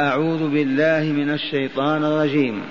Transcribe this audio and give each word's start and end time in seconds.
أعوذ 0.00 0.50
بالله 0.50 1.12
من 1.12 1.30
الشيطان 1.30 2.04
الرجيم. 2.04 2.62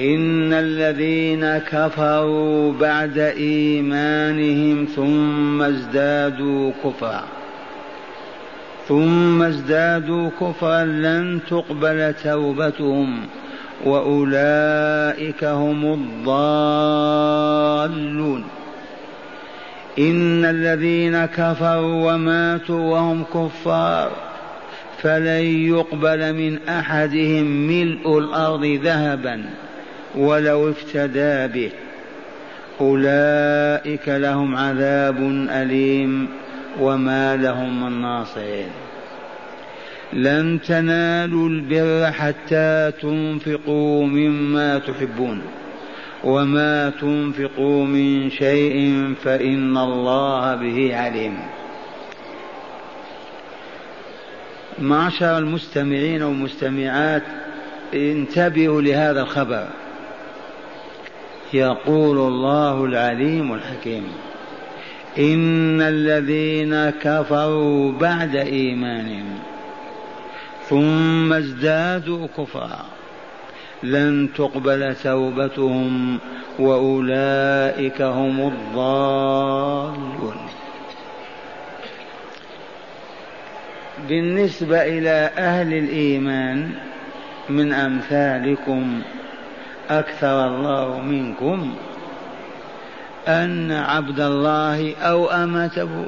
إن 0.00 0.52
الذين 0.52 1.58
كفروا 1.58 2.72
بعد 2.72 3.18
إيمانهم 3.18 4.84
ثم 4.96 5.62
ازدادوا 5.62 6.72
كفرا 6.84 7.24
ثم 8.88 9.42
ازدادوا 9.42 10.30
كفرا 10.40 10.84
لن 10.84 11.40
تقبل 11.50 12.14
توبتهم 12.24 13.26
وأولئك 13.84 15.44
هم 15.44 15.92
الضالون. 17.52 18.44
إن 19.98 20.44
الذين 20.44 21.24
كفروا 21.24 22.12
وماتوا 22.12 22.92
وهم 22.92 23.24
كفار. 23.34 24.23
فلن 25.04 25.44
يقبل 25.68 26.32
من 26.32 26.58
أحدهم 26.68 27.44
ملء 27.66 28.18
الأرض 28.18 28.64
ذهبا 28.64 29.44
ولو 30.14 30.70
افتدى 30.70 31.46
به. 31.46 31.70
أولئك 32.80 34.08
لهم 34.08 34.56
عذاب 34.56 35.16
أليم 35.50 36.28
وما 36.80 37.36
لهم 37.36 37.84
من 37.84 38.02
ناصرين. 38.02 38.68
لن 40.12 40.60
تنالوا 40.60 41.48
البر 41.48 42.12
حتى 42.12 42.92
تنفقوا 43.02 44.06
مما 44.06 44.78
تحبون 44.78 45.42
وما 46.24 46.90
تنفقوا 46.90 47.84
من 47.84 48.30
شيء 48.30 49.04
فإن 49.24 49.76
الله 49.76 50.54
به 50.54 50.96
عليم. 50.96 51.63
معشر 54.78 55.38
المستمعين 55.38 56.22
والمستمعات 56.22 57.22
انتبهوا 57.94 58.82
لهذا 58.82 59.22
الخبر. 59.22 59.66
يقول 61.54 62.18
الله 62.18 62.84
العليم 62.84 63.54
الحكيم 63.54 64.04
إن 65.18 65.80
الذين 65.80 66.90
كفروا 66.90 67.92
بعد 67.92 68.36
إيمانهم 68.36 69.38
ثم 70.68 71.32
ازدادوا 71.32 72.26
كفرا 72.38 72.84
لن 73.82 74.28
تقبل 74.36 74.94
توبتهم 74.94 76.18
وأولئك 76.58 78.02
هم 78.02 78.52
الضالون. 78.52 80.36
بالنسبة 84.08 84.82
إلى 84.82 85.30
أهل 85.38 85.74
الإيمان 85.74 86.70
من 87.48 87.72
أمثالكم 87.72 89.02
أكثر 89.90 90.46
الله 90.46 91.00
منكم 91.00 91.74
أن 93.28 93.72
عبد 93.72 94.20
الله 94.20 94.96
أو 94.96 95.30
أمته 95.30 96.06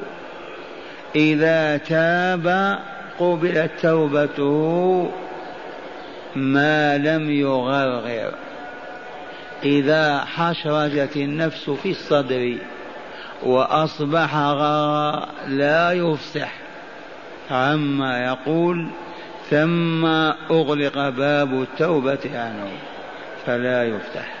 إذا 1.15 1.77
تاب 1.77 2.77
قبلت 3.19 3.71
توبته 3.81 5.11
ما 6.35 6.97
لم 6.97 7.31
يغرغر. 7.31 8.33
إذا 9.63 10.19
حشرجت 10.19 11.17
النفس 11.17 11.69
في 11.69 11.91
الصدر 11.91 12.57
وأصبح 13.43 14.35
غرا 14.35 15.25
لا 15.47 15.91
يفصح. 15.91 16.56
عما 17.51 18.25
يقول 18.25 18.87
ثم 19.49 20.05
أغلق 20.51 21.09
باب 21.09 21.61
التوبة 21.61 22.19
عنه 22.25 22.69
فلا 23.45 23.83
يفتح. 23.83 24.33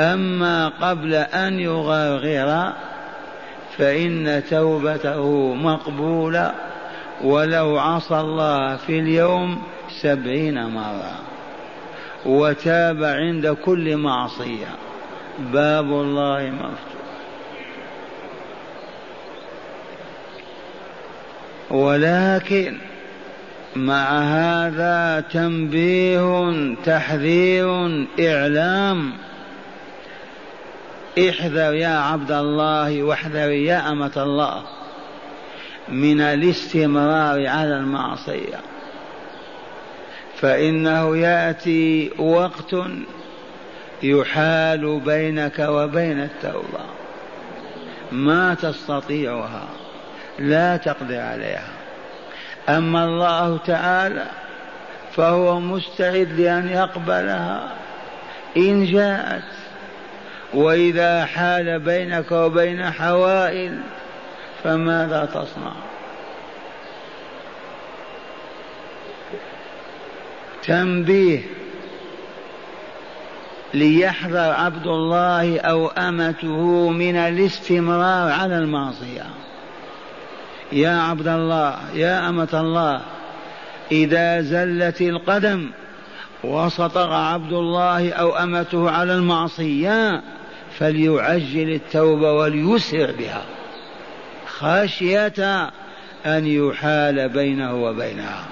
أما 0.00 0.68
قبل 0.68 1.14
أن 1.14 1.60
يغرغر 1.60 2.72
فإن 3.76 4.42
توبته 4.50 5.54
مقبولة 5.54 6.54
ولو 7.24 7.78
عصى 7.78 8.20
الله 8.20 8.76
في 8.76 8.98
اليوم 8.98 9.62
سبعين 10.02 10.66
مرة. 10.66 11.12
وتاب 12.26 13.04
عند 13.04 13.56
كل 13.64 13.96
معصية. 13.96 14.66
باب 15.38 15.84
الله 15.84 16.50
مفتوح. 16.50 16.95
ولكن 21.70 22.76
مع 23.76 24.18
هذا 24.18 25.20
تنبيه 25.20 26.74
تحذير 26.84 28.06
إعلام. 28.20 29.12
احذر 31.18 31.74
يا 31.74 31.98
عبد 31.98 32.32
الله 32.32 33.02
واحذر 33.02 33.50
يا 33.50 33.92
أمة 33.92 34.12
الله 34.16 34.62
من 35.88 36.20
الاستمرار 36.20 37.46
على 37.46 37.76
المعصية. 37.76 38.60
فإنه 40.36 41.16
يأتي 41.16 42.10
وقت 42.18 42.76
يحال 44.02 45.00
بينك 45.00 45.58
وبين 45.58 46.20
التوبة. 46.20 46.84
ما 48.12 48.54
تستطيعها. 48.54 49.85
لا 50.38 50.76
تقدر 50.76 51.20
عليها. 51.20 51.68
أما 52.68 53.04
الله 53.04 53.58
تعالى 53.58 54.26
فهو 55.16 55.60
مستعد 55.60 56.28
لأن 56.40 56.68
يقبلها 56.68 57.68
إن 58.56 58.84
جاءت. 58.84 59.42
وإذا 60.54 61.24
حال 61.24 61.78
بينك 61.78 62.32
وبين 62.32 62.90
حوائل 62.90 63.80
فماذا 64.64 65.24
تصنع؟ 65.24 65.72
تنبيه 70.62 71.40
ليحذر 73.74 74.52
عبد 74.52 74.86
الله 74.86 75.60
أو 75.60 75.86
امته 75.86 76.88
من 76.90 77.16
الاستمرار 77.16 78.32
على 78.32 78.58
المعصية. 78.58 79.24
يا 80.72 81.00
عبد 81.00 81.28
الله 81.28 81.76
يا 81.94 82.28
أمة 82.28 82.48
الله 82.54 83.00
إذا 83.92 84.40
زلت 84.40 85.00
القدم 85.00 85.70
وسطر 86.44 87.12
عبد 87.12 87.52
الله 87.52 88.12
أو 88.12 88.36
أمته 88.36 88.90
على 88.90 89.14
المعصية 89.14 90.22
فليعجل 90.78 91.72
التوبة 91.72 92.32
وليسرع 92.32 93.10
بها. 93.18 93.42
خشية 94.46 95.70
أن 96.26 96.46
يحال 96.46 97.28
بينه 97.28 97.74
وبينها. 97.84 98.44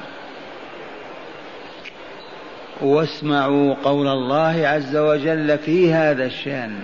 واسمعوا 2.80 3.74
قول 3.74 4.08
الله 4.08 4.68
عز 4.68 4.96
وجل 4.96 5.58
في 5.58 5.92
هذا 5.92 6.24
الشأن. 6.24 6.74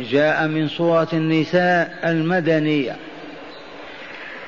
جاء 0.00 0.46
من 0.46 0.68
سورة 0.68 1.08
النساء 1.12 1.98
المدنية. 2.04 2.96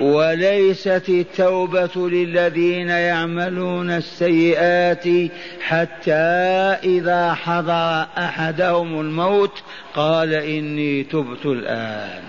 وليست 0.00 1.04
التوبة 1.08 2.08
للذين 2.10 2.88
يعملون 2.88 3.90
السيئات 3.90 5.04
حتى 5.60 6.12
إذا 6.84 7.34
حضر 7.34 8.06
أحدهم 8.18 9.00
الموت 9.00 9.62
قال 9.94 10.34
إني 10.34 11.04
تبت 11.04 11.46
الآن. 11.46 12.22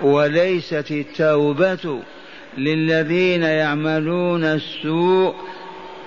وليست 0.00 0.90
التوبة 0.90 1.98
للذين 2.58 3.42
يعملون 3.42 4.44
السوء 4.44 5.34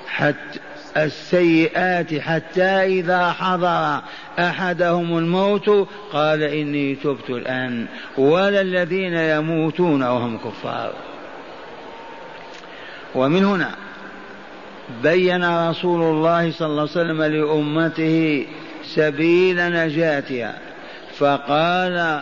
حتى 0.08 0.60
السيئات 0.98 2.20
حتى 2.20 3.00
إذا 3.00 3.32
حضر 3.32 4.02
أحدهم 4.40 5.18
الموت 5.18 5.88
قال 6.14 6.44
إني 6.44 6.96
تبت 6.96 7.30
الآن 7.30 7.86
ولا 8.18 8.62
الذين 8.62 9.14
يموتون 9.14 10.04
وهم 10.04 10.38
كفار. 10.38 10.94
ومن 13.16 13.46
هنا 13.46 13.70
بين 15.04 15.70
رسول 15.70 16.02
الله 16.02 16.52
صلى 16.52 16.68
الله 16.68 16.82
عليه 16.82 16.92
وسلم 16.92 17.24
لأمته 17.24 18.48
سبيل 18.84 19.72
نجاتها 19.72 20.58
فقال 21.18 22.22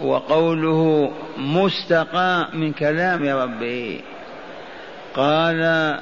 وقوله 0.00 1.12
مستقى 1.38 2.48
من 2.52 2.72
كلام 2.72 3.28
ربه. 3.28 4.00
قال 5.14 5.98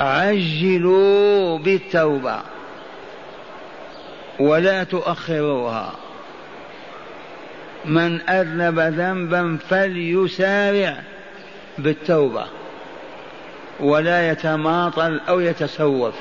عجلوا 0.00 1.58
بالتوبة 1.58 2.40
ولا 4.40 4.84
تؤخروها. 4.84 5.92
من 7.84 8.28
أذنب 8.28 8.78
ذنبا 8.80 9.58
فليسارع 9.68 10.96
بالتوبة 11.78 12.44
ولا 13.80 14.30
يتماطل 14.30 15.20
أو 15.28 15.40
يتسوف. 15.40 16.14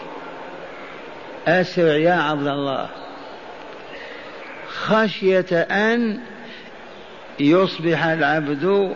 أسرع 1.48 1.96
يا 1.96 2.14
عبد 2.14 2.48
الله. 2.48 2.90
خشية 4.68 5.62
أن 5.72 6.20
يصبح 7.40 8.06
العبد 8.06 8.96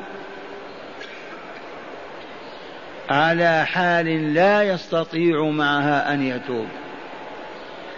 على 3.09 3.65
حال 3.65 4.33
لا 4.33 4.63
يستطيع 4.63 5.43
معها 5.43 6.13
أن 6.13 6.23
يتوب 6.23 6.67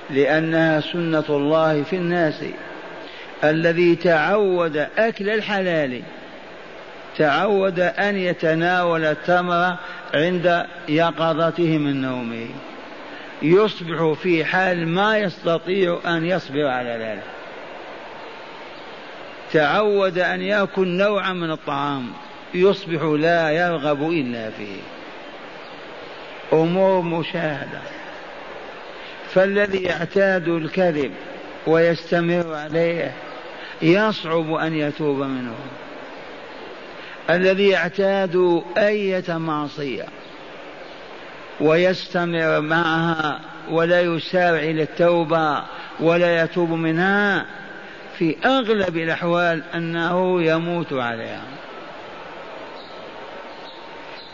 لأنها 0.10 0.82
سنة 0.82 1.24
الله 1.30 1.84
في 1.84 1.96
الناس. 1.96 2.44
الذي 3.44 3.96
تعود 3.96 4.78
أكل 4.98 5.30
الحلال 5.30 6.02
تعود 7.18 7.80
أن 7.80 8.16
يتناول 8.18 9.06
التمر 9.06 9.76
عند 10.14 10.66
يقظته 10.90 11.78
من 11.78 12.02
نومه 12.02 12.48
يصبح 13.42 14.14
في 14.22 14.46
حال 14.46 14.88
ما 14.88 15.18
يستطيع 15.18 16.00
أن 16.06 16.26
يصبر 16.26 16.68
على 16.68 16.90
ذلك. 16.90 17.24
تعود 19.54 20.18
أن 20.18 20.42
يأكل 20.42 20.88
نوعا 20.88 21.34
من 21.34 21.52
الطعام 21.52 22.10
يصبح 22.54 23.02
لا 23.04 23.50
يرغب 23.50 24.10
إلا 24.12 24.50
فيه. 24.50 24.99
أمور 26.54 27.02
مشاهدة. 27.02 27.82
فالذي 29.34 29.84
يعتاد 29.84 30.48
الكذب 30.48 31.12
ويستمر 31.68 32.54
عليه 32.54 33.12
يصعب 33.82 34.54
أن 34.54 34.76
يتوب 34.76 35.18
منه. 35.18 35.56
الذي 37.30 37.70
يعتاد 37.70 38.64
أية 38.78 39.38
معصية 39.38 40.06
ويستمر 41.62 42.62
معها 42.62 43.40
ولا 43.70 44.02
يسارع 44.02 44.60
إلى 44.60 44.84
التوبه 44.84 45.64
ولا 46.00 46.44
يتوب 46.44 46.70
منها 46.70 47.46
في 48.18 48.36
أغلب 48.46 48.98
الأحوال 48.98 49.64
أنه 49.76 50.44
يموت 50.44 50.94
عليها. 50.94 51.44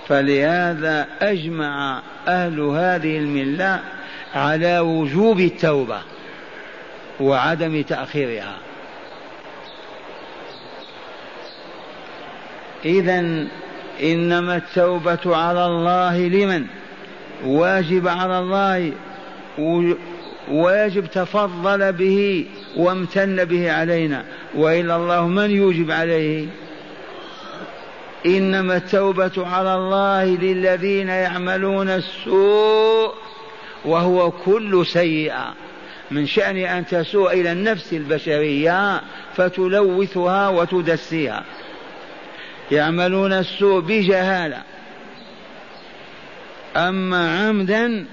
فلهذا 0.08 1.08
أجمع 1.22 2.02
أهل 2.28 2.60
هذه 2.60 3.18
الملة 3.18 3.80
على 4.36 4.80
وجوب 4.80 5.40
التوبة 5.40 6.00
وعدم 7.20 7.82
تأخيرها. 7.82 8.58
اذا 12.86 13.48
إنما 14.04 14.56
التوبة 14.56 15.36
على 15.38 15.66
الله 15.66 16.18
لمن؟ 16.18 16.66
واجب 17.46 18.08
على 18.08 18.40
الله 18.40 18.92
واجب 20.52 21.06
تفضل 21.06 21.94
به 21.94 22.46
وامتن 22.78 23.46
به 23.46 23.72
علينا 23.72 24.24
وإلا 24.56 24.96
الله 24.96 25.28
من 25.28 25.52
يوجب 25.52 25.92
عليه؟ 25.92 26.48
إنما 28.26 28.78
التوبة 28.78 29.48
على 29.48 29.76
الله 29.76 30.26
للذين 30.26 31.10
يعملون 31.10 31.90
السوء 31.90 33.14
وهو 33.86 34.32
كل 34.32 34.86
سيئة. 34.86 35.54
من 36.12 36.26
شأن 36.26 36.58
أن 36.58 36.86
تسوء 36.86 37.34
إلى 37.34 37.52
النفس 37.52 37.94
البشرية 37.94 39.02
فتلوثها 39.36 40.50
وتدسيها. 40.50 41.44
يعملون 42.72 43.34
السوء 43.34 43.82
بجهالة. 43.82 44.62
أما 46.78 47.48
عمدا 47.48 48.06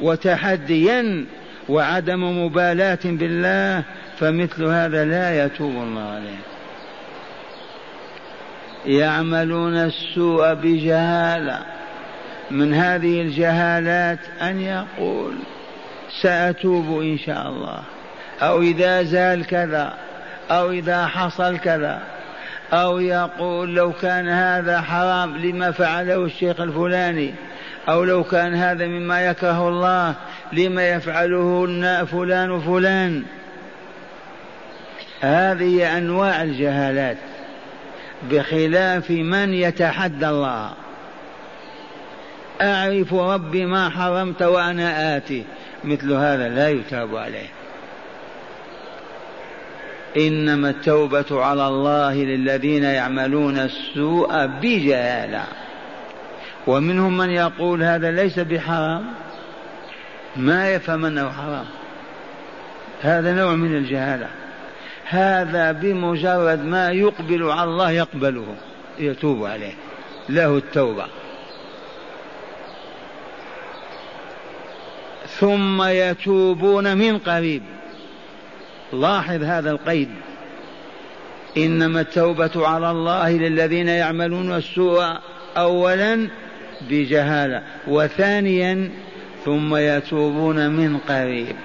وتحديا 0.00 1.26
وعدم 1.68 2.44
مبالاة 2.44 2.98
بالله 3.04 3.82
فمثل 4.18 4.64
هذا 4.64 5.04
لا 5.04 5.44
يتوب 5.44 5.70
الله 5.70 6.02
عليه. 6.02 6.49
يعملون 8.86 9.76
السوء 9.76 10.54
بجهالة. 10.54 11.58
من 12.50 12.74
هذه 12.74 13.20
الجهالات 13.20 14.18
أن 14.42 14.60
يقول 14.60 15.34
سأتوب 16.22 17.00
إن 17.00 17.18
شاء 17.18 17.48
الله. 17.48 17.82
أو 18.42 18.62
إذا 18.62 19.02
زال 19.02 19.46
كذا 19.46 19.92
أو 20.50 20.70
إذا 20.70 21.06
حصل 21.06 21.58
كذا 21.58 22.00
أو 22.72 22.98
يقول 22.98 23.74
لو 23.74 23.92
كان 23.92 24.28
هذا 24.28 24.80
حرام 24.80 25.36
لما 25.36 25.70
فعله 25.70 26.24
الشيخ 26.24 26.60
الفلاني 26.60 27.34
أو 27.88 28.04
لو 28.04 28.24
كان 28.24 28.54
هذا 28.54 28.86
مما 28.86 29.26
يكره 29.26 29.68
الله 29.68 30.14
لما 30.52 30.88
يفعله 30.88 31.66
فلان 32.04 32.50
وفلان. 32.50 33.22
هذه 35.20 35.98
أنواع 35.98 36.42
الجهالات. 36.42 37.16
بخلاف 38.22 39.10
من 39.10 39.54
يتحدى 39.54 40.28
الله. 40.28 40.70
أعرف 42.62 43.14
ربي 43.14 43.66
ما 43.66 43.88
حرمت 43.88 44.42
وأنا 44.42 45.16
آتي. 45.16 45.44
مثل 45.84 46.12
هذا 46.12 46.48
لا 46.48 46.68
يتاب 46.68 47.16
عليه. 47.16 47.48
إنما 50.16 50.70
التوبة 50.70 51.44
على 51.44 51.68
الله 51.68 52.14
للذين 52.14 52.84
يعملون 52.84 53.58
السوء 53.58 54.46
بجهالة. 54.46 55.44
ومنهم 56.66 57.16
من 57.16 57.30
يقول 57.30 57.82
هذا 57.82 58.10
ليس 58.10 58.38
بحرام. 58.38 59.04
ما 60.36 60.70
يفهم 60.70 61.04
أنه 61.04 61.30
حرام. 61.30 61.66
هذا 63.02 63.32
نوع 63.32 63.54
من 63.54 63.76
الجهالة. 63.76 64.28
هذا 65.10 65.72
بمجرد 65.72 66.64
ما 66.64 66.90
يقبل 66.90 67.50
على 67.50 67.70
الله 67.70 67.90
يقبله 67.90 68.46
يتوب 68.98 69.44
عليه 69.44 69.72
له 70.28 70.56
التوبة. 70.56 71.06
ثم 75.38 75.82
يتوبون 75.82 76.96
من 76.96 77.18
قريب. 77.18 77.62
لاحظ 78.92 79.42
هذا 79.42 79.70
القيد. 79.70 80.08
إنما 81.56 82.00
التوبة 82.00 82.68
على 82.68 82.90
الله 82.90 83.30
للذين 83.30 83.88
يعملون 83.88 84.56
السوء 84.56 85.04
اولا 85.56 86.28
بجهالة 86.90 87.62
وثانيا 87.88 88.90
ثم 89.44 89.76
يتوبون 89.76 90.70
من 90.70 90.98
قريب. 90.98 91.56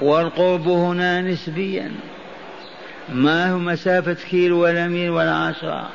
والقرب 0.00 0.68
هنا 0.68 1.20
نسبيا. 1.20 1.92
ما 3.08 3.52
هو 3.52 3.58
مسافة 3.58 4.16
كيلو 4.30 4.62
ولا 4.62 4.88
ميل 4.88 5.10
ولا 5.10 5.34
عشرة. 5.34 5.88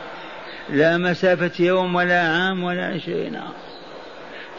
لا 0.70 0.98
مسافة 0.98 1.66
يوم 1.66 1.96
ولا 1.96 2.22
عام 2.22 2.64
ولا 2.64 2.86
عشرين. 2.86 3.40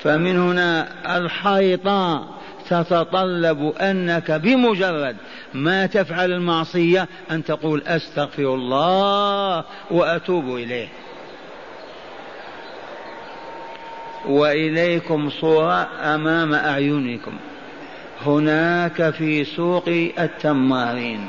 فمن 0.02 0.38
هنا 0.38 0.88
الحيطة 1.16 2.28
تتطلب 2.68 3.72
أنك 3.80 4.30
بمجرد 4.30 5.16
ما 5.54 5.86
تفعل 5.86 6.32
المعصية 6.32 7.08
أن 7.30 7.44
تقول 7.44 7.82
أستغفر 7.86 8.54
الله 8.54 9.64
وأتوب 9.90 10.56
إليه. 10.56 10.88
وإليكم 14.28 15.30
صورة 15.30 15.88
أمام 16.02 16.54
أعينكم. 16.54 17.32
هناك 18.26 19.10
في 19.10 19.44
سوق 19.44 19.84
التمارين. 20.18 21.28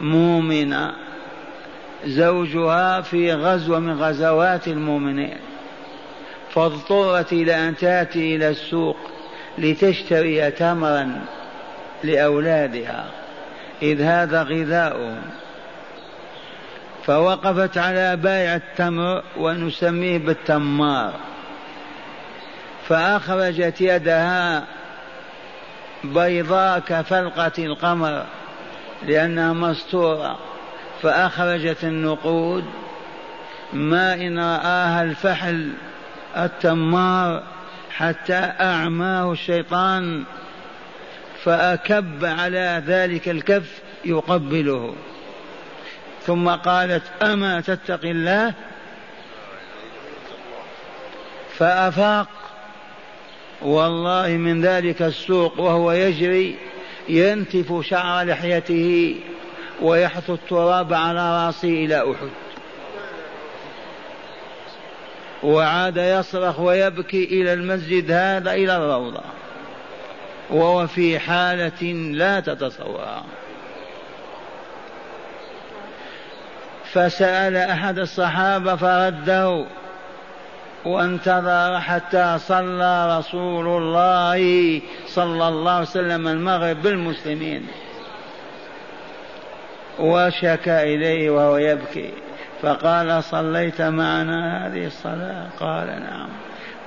مؤمنة 0.00 0.92
زوجها 2.04 3.00
في 3.00 3.32
غزوة 3.32 3.78
من 3.78 4.02
غزوات 4.02 4.68
المؤمنين. 4.68 5.38
فاضطرت 6.50 7.32
إلى 7.32 7.68
أن 7.68 7.76
تأتي 7.76 8.36
إلى 8.36 8.48
السوق 8.48 8.96
لتشتري 9.58 10.50
تمرا 10.50 11.20
لأولادها. 12.04 13.04
إذ 13.82 14.02
هذا 14.02 14.42
غذاؤهم 14.42 15.22
فوقفت 17.06 17.78
على 17.78 18.16
بائع 18.16 18.54
التمر 18.54 19.22
ونسميه 19.36 20.18
بالتمار. 20.18 21.12
فأخرجت 22.88 23.80
يدها 23.80 24.64
بيضاء 26.04 26.78
كفلقة 26.78 27.52
القمر 27.58 28.24
لأنها 29.02 29.52
مستورة 29.52 30.38
فأخرجت 31.02 31.84
النقود. 31.84 32.64
ما 33.72 34.14
إن 34.14 34.38
رآها 34.38 35.02
الفحل 35.02 35.72
التمار 36.36 37.42
حتى 37.90 38.52
أعماه 38.60 39.32
الشيطان 39.32 40.24
فأكب 41.44 42.24
على 42.24 42.82
ذلك 42.86 43.28
الكف 43.28 43.80
يقبله. 44.04 44.94
ثم 46.22 46.48
قالت 46.48 47.02
أما 47.22 47.60
تتقي 47.60 48.10
الله؟ 48.10 48.54
فأفاق. 51.58 52.28
والله 53.62 54.28
من 54.28 54.60
ذلك 54.60 55.02
السوق 55.02 55.60
وهو 55.60 55.92
يجري 55.92 56.56
ينتف 57.08 57.80
شعر 57.86 58.26
لحيته 58.26 59.16
ويحث 59.82 60.30
التراب 60.30 60.92
على 60.92 61.46
رأسه 61.46 61.68
إلى 61.68 62.10
أحد. 62.10 62.30
وعاد 65.42 65.96
يصرخ 65.96 66.60
ويبكي 66.60 67.24
إلى 67.24 67.52
المسجد 67.52 68.10
هذا 68.10 68.52
إلى 68.52 68.76
الروضة. 68.76 69.22
وهو 70.50 70.86
في 70.86 71.18
حالة 71.18 71.92
لا 71.92 72.40
تتصورها 72.40 73.24
فسأل 76.92 77.56
أحد 77.56 77.98
الصحابة 77.98 78.76
فرده 78.76 79.66
وانتظر 80.84 81.80
حتى 81.80 82.38
صلى 82.38 83.18
رسول 83.18 83.82
الله 83.82 84.80
صلى 85.06 85.48
الله 85.48 85.72
عليه 85.72 85.82
وسلم 85.82 86.28
المغرب 86.28 86.82
بالمسلمين. 86.82 87.66
وشكى 89.98 90.82
إليه 90.94 91.30
وهو 91.30 91.56
يبكي. 91.56 92.10
فقال 92.62 93.24
صليت 93.24 93.82
معنا 93.82 94.66
هذه 94.66 94.86
الصلاة؟ 94.86 95.46
قال 95.60 95.86
نعم. 95.86 96.28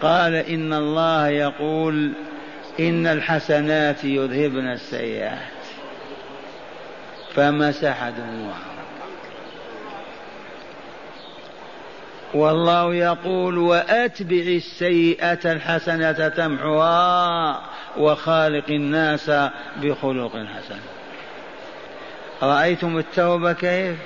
قال 0.01 0.35
إن 0.35 0.73
الله 0.73 1.27
يقول 1.27 2.13
إن 2.79 3.07
الحسنات 3.07 4.03
يذهبن 4.03 4.71
السيئات. 4.71 5.63
فمسح 7.35 8.09
دموعه. 8.09 8.72
والله 12.33 12.95
يقول 12.95 13.57
وأتبع 13.57 14.35
السيئة 14.37 15.51
الحسنة 15.51 16.27
تمحها 16.29 17.61
وخالق 17.97 18.69
الناس 18.69 19.31
بخلق 19.81 20.31
حسن. 20.31 20.79
رأيتم 22.43 22.97
التوبة 22.97 23.53
كيف؟ 23.53 23.97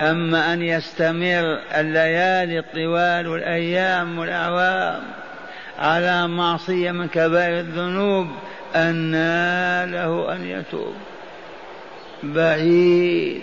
أما 0.00 0.52
أن 0.52 0.62
يستمر 0.62 1.60
الليالي 1.74 2.58
الطوال 2.58 3.28
والأيام 3.28 4.18
والأعوام 4.18 5.02
على 5.78 6.28
معصية 6.28 6.90
من 6.90 7.08
كبائر 7.08 7.60
الذنوب 7.60 8.28
أن 8.76 9.12
له 9.92 10.34
أن 10.34 10.46
يتوب. 10.46 10.94
بعيد. 12.22 13.42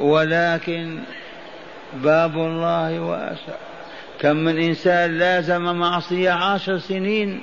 ولكن 0.00 0.98
باب 1.94 2.36
الله 2.36 3.00
واسع. 3.00 3.54
كم 4.20 4.36
من 4.36 4.58
إنسان 4.58 5.18
لازم 5.18 5.62
معصية 5.62 6.30
عشر 6.30 6.78
سنين 6.78 7.40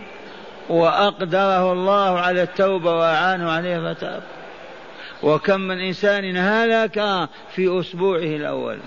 وأقدره 0.70 1.74
الله 1.74 2.20
على 2.20 2.44
التوبة 2.44 2.98
وأعانه 2.98 3.52
عليه 3.52 3.94
فتاب 3.94 4.24
وكم 5.24 5.62
من 5.62 5.80
إنسان 5.80 6.38
هلك 6.38 7.30
في 7.56 7.80
أسبوعه 7.80 8.18
الأول. 8.18 8.80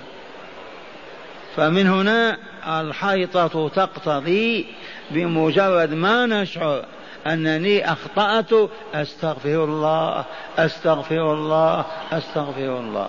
فمن 1.57 1.87
هنا 1.87 2.39
الحيطة 2.81 3.69
تقتضي 3.69 4.67
بمجرد 5.11 5.95
ما 5.95 6.27
نشعر 6.27 6.85
أنني 7.27 7.93
أخطأت 7.93 8.71
أستغفر 8.95 9.65
الله 9.65 10.25
أستغفر 10.59 11.35
الله 11.35 11.85
أستغفر 12.13 12.79
الله 12.81 13.09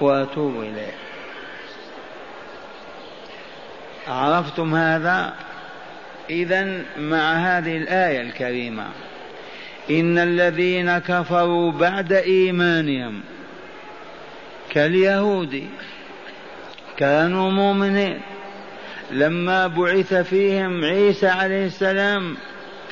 وأتوب 0.00 0.60
إليه. 0.60 1.09
عرفتم 4.08 4.74
هذا؟ 4.74 5.34
إذا 6.30 6.84
مع 6.98 7.32
هذه 7.32 7.76
الآية 7.76 8.20
الكريمة. 8.20 8.86
إن 9.90 10.18
الذين 10.18 10.98
كفروا 10.98 11.72
بعد 11.72 12.12
إيمانهم 12.12 13.20
كاليهود 14.70 15.68
كانوا 16.96 17.50
مؤمنين. 17.50 18.20
لما 19.10 19.66
بعث 19.66 20.14
فيهم 20.14 20.84
عيسى 20.84 21.28
عليه 21.28 21.66
السلام 21.66 22.36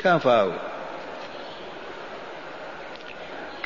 كفروا. 0.04 0.77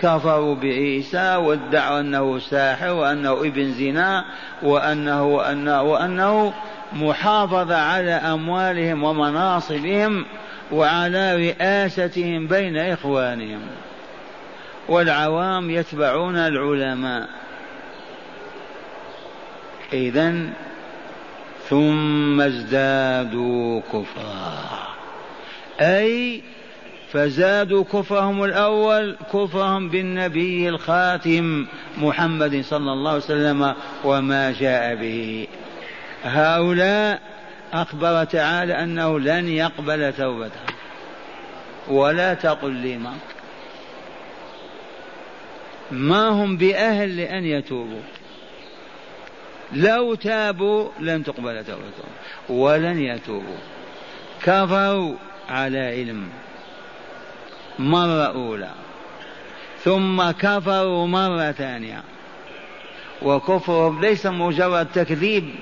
كفروا 0.02 0.54
بعيسى 0.54 1.36
وادعوا 1.36 2.00
أنه 2.00 2.38
ساحر 2.38 2.92
وأنه 2.92 3.32
ابن 3.32 3.72
زنا 3.72 4.24
وأنه 4.62 5.24
وانه, 5.24 5.82
وأنه 5.82 6.52
محافظة 6.92 7.76
على 7.76 8.10
أموالهم 8.10 9.04
ومناصبهم 9.04 10.24
وعلى 10.72 11.36
رئاستهم 11.36 12.46
بين 12.46 12.76
إخوانهم. 12.76 13.60
والعوام 14.88 15.70
يتبعون 15.70 16.36
العلماء. 16.36 17.28
إذا 19.92 20.34
ثم 21.68 22.40
ازدادوا 22.40 23.80
كفرا. 23.80 24.88
أي 25.80 26.42
فزادوا 27.12 27.84
كفرهم 27.84 28.44
الأول 28.44 29.16
كفرهم 29.32 29.88
بالنبي 29.88 30.68
الخاتم 30.68 31.66
محمد 31.98 32.64
صلى 32.64 32.92
الله 32.92 33.10
عليه 33.10 33.24
وسلم 33.24 33.74
وما 34.04 34.52
جاء 34.52 34.94
به. 34.94 35.46
هؤلاء 36.24 37.22
أخبر 37.72 38.24
تعالى 38.24 38.82
أنه 38.82 39.20
لن 39.20 39.48
يقبل 39.48 40.12
توبتهم. 40.12 40.74
ولا 41.88 42.34
تقل 42.34 42.82
لما 42.82 43.14
ما 45.90 46.28
هم 46.28 46.56
بأهل 46.56 47.16
لأن 47.16 47.44
يتوبوا. 47.44 48.02
لو 49.72 50.14
تابوا 50.14 50.88
لن 51.00 51.24
تقبل 51.24 51.64
توبتهم. 51.64 52.12
ولن 52.48 52.98
يتوبوا. 52.98 53.56
كفروا 54.42 55.14
على 55.48 55.78
علم. 55.78 56.28
مرة 57.78 58.26
أولى. 58.26 58.70
ثم 59.84 60.30
كفروا 60.30 61.06
مرة 61.06 61.52
ثانية. 61.52 62.02
وكفرهم 63.22 64.00
ليس 64.00 64.26
مجرد 64.26 64.86
تكذيب. 64.94 65.54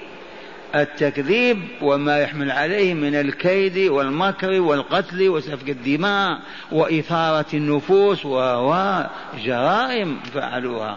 التكذيب 0.75 1.59
وما 1.83 2.19
يحمل 2.19 2.51
عليه 2.51 2.95
من 2.95 3.15
الكيد 3.15 3.79
والمكر 3.91 4.61
والقتل 4.61 5.29
وسفك 5.29 5.69
الدماء 5.69 6.41
وإثارة 6.73 7.47
النفوس 7.55 8.27
وجرائم 8.27 10.21
فعلوها. 10.35 10.97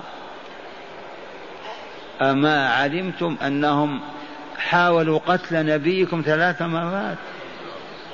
أما 2.21 2.69
علمتم 2.69 3.37
أنهم 3.47 4.01
حاولوا 4.57 5.19
قتل 5.19 5.65
نبيكم 5.65 6.21
ثلاث 6.25 6.61
مرات؟ 6.61 7.17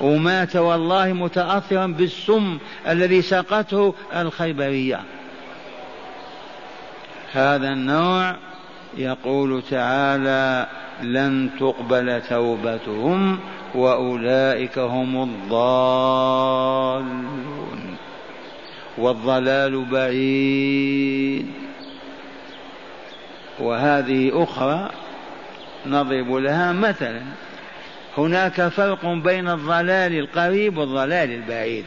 ومات 0.01 0.55
والله 0.55 1.13
متأثرا 1.13 1.87
بالسم 1.87 2.57
الذي 2.87 3.21
سقته 3.21 3.93
الخيبرية. 4.15 4.99
هذا 7.33 7.67
النوع 7.67 8.35
يقول 8.97 9.63
تعالى 9.69 10.67
لن 11.01 11.49
تقبل 11.59 12.21
توبتهم 12.29 13.39
وأولئك 13.75 14.77
هم 14.79 15.23
الضالون 15.23 16.69
والضلال 18.97 19.85
بعيد. 19.85 21.45
وهذه 23.59 24.43
أخرى 24.43 24.89
نضرب 25.85 26.31
لها 26.31 26.71
مثلا. 26.71 27.21
هناك 28.17 28.67
فرق 28.67 29.05
بين 29.05 29.49
الضلال 29.49 30.19
القريب 30.19 30.77
والضلال 30.77 31.31
البعيد. 31.31 31.85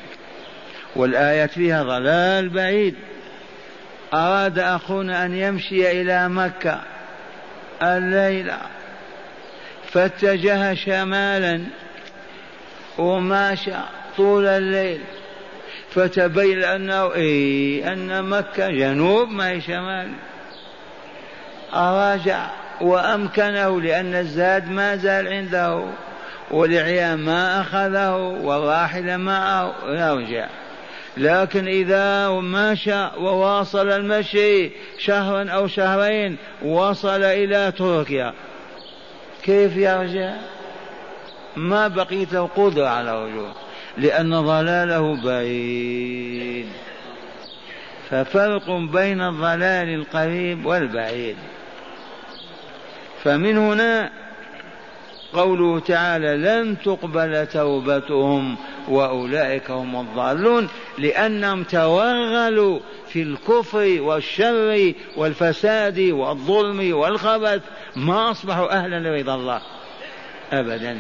والآيات 0.97 1.51
فيها 1.51 1.83
ضلال 1.83 2.49
بعيد. 2.49 2.95
أراد 4.15 4.59
أخونا 4.59 5.25
أن 5.25 5.35
يمشي 5.35 6.01
إلى 6.01 6.29
مكة 6.29 6.81
الليلة 7.83 8.59
فاتجه 9.93 10.75
شمالا 10.75 11.61
وماشى 12.99 13.73
طول 14.17 14.47
الليل. 14.47 15.01
فتبين 15.91 16.65
أنه 16.65 17.13
إيه 17.13 17.93
أن 17.93 18.25
مكة 18.25 18.69
جنوب 18.69 19.29
ما 19.29 19.49
هي 19.49 19.61
شمال. 19.61 20.13
أراجع 21.75 22.47
وأمكنه 22.81 23.81
لأن 23.81 24.15
الزاد 24.15 24.71
ما 24.71 24.97
زال 24.97 25.29
عنده. 25.29 25.85
والعيا 26.53 27.17
ما 27.17 27.61
أخذه 27.61 28.17
والراحل 28.17 29.19
معه 29.19 29.75
يرجع. 29.87 30.49
لكن 31.17 31.67
إذا 31.67 32.29
مشى 32.29 33.05
وواصل 33.19 33.89
المشي 33.89 34.71
شهرا 34.99 35.51
أو 35.51 35.67
شهرين 35.67 36.37
وصل 36.63 37.23
إلى 37.23 37.73
تركيا 37.73 38.35
كيف 39.43 39.77
يرجع؟ 39.77 40.35
ما 41.57 41.89
بقيت 41.89 42.33
له 42.33 42.49
قدرة 42.57 42.87
على 42.87 43.11
الرجوع 43.11 43.53
لأن 43.97 44.41
ضلاله 44.41 45.23
بعيد. 45.25 46.67
ففرق 48.11 48.71
بين 48.71 49.21
الضلال 49.21 49.95
القريب 49.95 50.67
والبعيد. 50.67 51.37
فمن 53.25 53.59
هنا 53.59 54.22
قوله 55.35 55.81
تعالى 55.81 56.37
لن 56.37 56.77
تقبل 56.85 57.47
توبتهم 57.47 58.57
وأولئك 58.89 59.71
هم 59.71 60.01
الضالون 60.01 60.69
لأنهم 60.99 61.65
توغلوا 61.65 62.81
في 63.09 63.23
الكفر 63.23 63.97
والشر 64.01 64.93
والفساد 65.17 65.99
والظلم 65.99 66.97
والخبث 66.97 67.63
ما 67.97 68.31
أصبحوا 68.31 68.73
أهلا 68.73 69.01
لرضا 69.01 69.35
الله. 69.35 69.61
ابدا. 70.53 70.99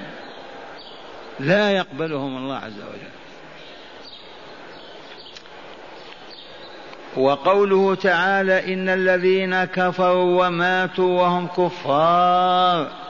لا 1.40 1.70
يقبلهم 1.70 2.36
الله 2.36 2.56
عز 2.56 2.80
وجل. 2.80 3.12
وقوله 7.16 7.94
تعالى 7.94 8.74
إن 8.74 8.88
الذين 8.88 9.64
كفروا 9.64 10.46
وماتوا 10.46 11.22
وهم 11.22 11.46
كفار. 11.46 13.01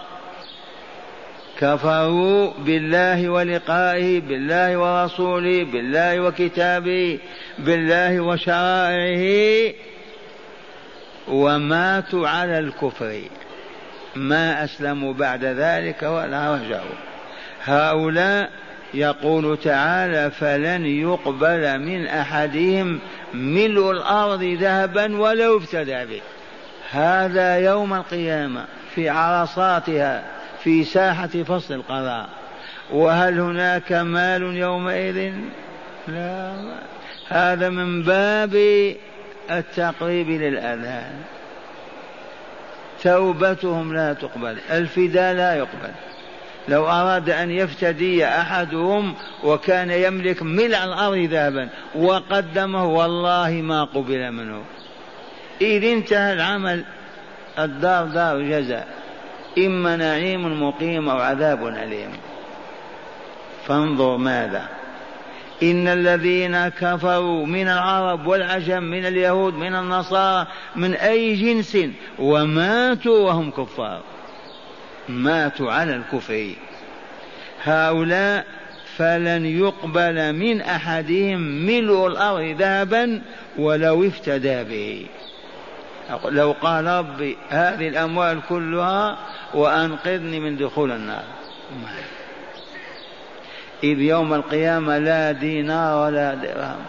كفروا 1.60 2.52
بالله 2.58 3.28
ولقائه 3.28 4.20
بالله 4.20 4.76
ورسوله 4.76 5.64
بالله 5.64 6.20
وكتابه 6.20 7.18
بالله 7.58 8.20
وشرائعه 8.20 9.74
وماتوا 11.28 12.28
على 12.28 12.58
الكفر. 12.58 13.20
ما 14.16 14.64
أسلموا 14.64 15.12
بعد 15.12 15.44
ذلك 15.44 16.02
ولا 16.02 16.54
رجعوا. 16.54 16.96
هؤلاء 17.64 18.50
يقول 18.94 19.58
تعالى 19.58 20.30
فلن 20.30 20.86
يقبل 20.86 21.78
من 21.78 22.06
أحدهم 22.06 23.00
ملء 23.34 23.90
الأرض 23.90 24.42
ذهبا 24.42 25.20
ولو 25.20 25.58
افتدى 25.58 26.04
به. 26.04 26.20
هذا 26.90 27.58
يوم 27.58 27.94
القيامة 27.94 28.64
في 28.94 29.08
عرصاتها. 29.08 30.41
في 30.64 30.84
ساحة 30.84 31.26
فصل 31.26 31.74
القضاء. 31.74 32.28
وهل 32.92 33.40
هناك 33.40 33.92
مال 33.92 34.42
يومئذ؟ 34.42 35.32
لا. 36.08 36.52
هذا 37.28 37.68
من 37.68 38.02
باب 38.02 38.54
التقريب 39.50 40.30
للأذان. 40.30 41.12
توبتهم 43.02 43.94
لا 43.94 44.12
تقبل. 44.12 44.56
الفداء 44.70 45.34
لا 45.34 45.54
يقبل. 45.54 45.90
لو 46.68 46.86
أراد 46.86 47.30
أن 47.30 47.50
يفتدي 47.50 48.26
أحدهم 48.26 49.14
وكان 49.44 49.90
يملك 49.90 50.42
ملء 50.42 50.84
الأرض 50.84 51.16
ذهبا 51.16 51.68
وقدمه 51.94 52.84
والله 52.84 53.50
ما 53.50 53.84
قبل 53.84 54.30
منه. 54.32 54.62
إذ 55.60 55.84
انتهى 55.84 56.32
العمل 56.32 56.84
الدار 57.58 58.04
دار 58.04 58.42
جزاء. 58.42 59.01
إما 59.58 59.96
نعيم 59.96 60.62
مقيم 60.62 61.08
أو 61.08 61.18
عذاب 61.18 61.66
أليم. 61.66 62.10
فانظر 63.66 64.16
ماذا. 64.16 64.68
إن 65.62 65.88
الذين 65.88 66.68
كفروا 66.68 67.46
من 67.46 67.68
العرب 67.68 68.26
والعجم 68.26 68.82
من 68.82 69.06
اليهود 69.06 69.54
من 69.54 69.74
النصارى 69.74 70.46
من 70.76 70.94
أي 70.94 71.34
جنس 71.34 71.78
وماتوا 72.18 73.18
وهم 73.18 73.50
كفار. 73.50 74.00
ماتوا 75.08 75.72
على 75.72 75.96
الكفر. 75.96 76.50
هؤلاء 77.64 78.46
فلن 78.96 79.46
يقبل 79.46 80.32
من 80.32 80.60
أحدهم 80.60 81.40
ملء 81.40 82.06
الأرض 82.06 82.56
ذهبا 82.58 83.22
ولو 83.58 84.06
افتدى 84.06 84.64
به. 84.64 85.06
لو 86.24 86.52
قال 86.52 86.86
ربي 86.86 87.36
هذه 87.48 87.88
الأموال 87.88 88.40
كلها 88.48 89.18
وأنقذني 89.54 90.40
من 90.40 90.56
دخول 90.56 90.92
النار. 90.92 91.24
إذ 93.84 94.00
يوم 94.00 94.34
القيامة 94.34 94.98
لا 94.98 95.32
دينار 95.32 96.06
ولا 96.06 96.34
درهم 96.34 96.84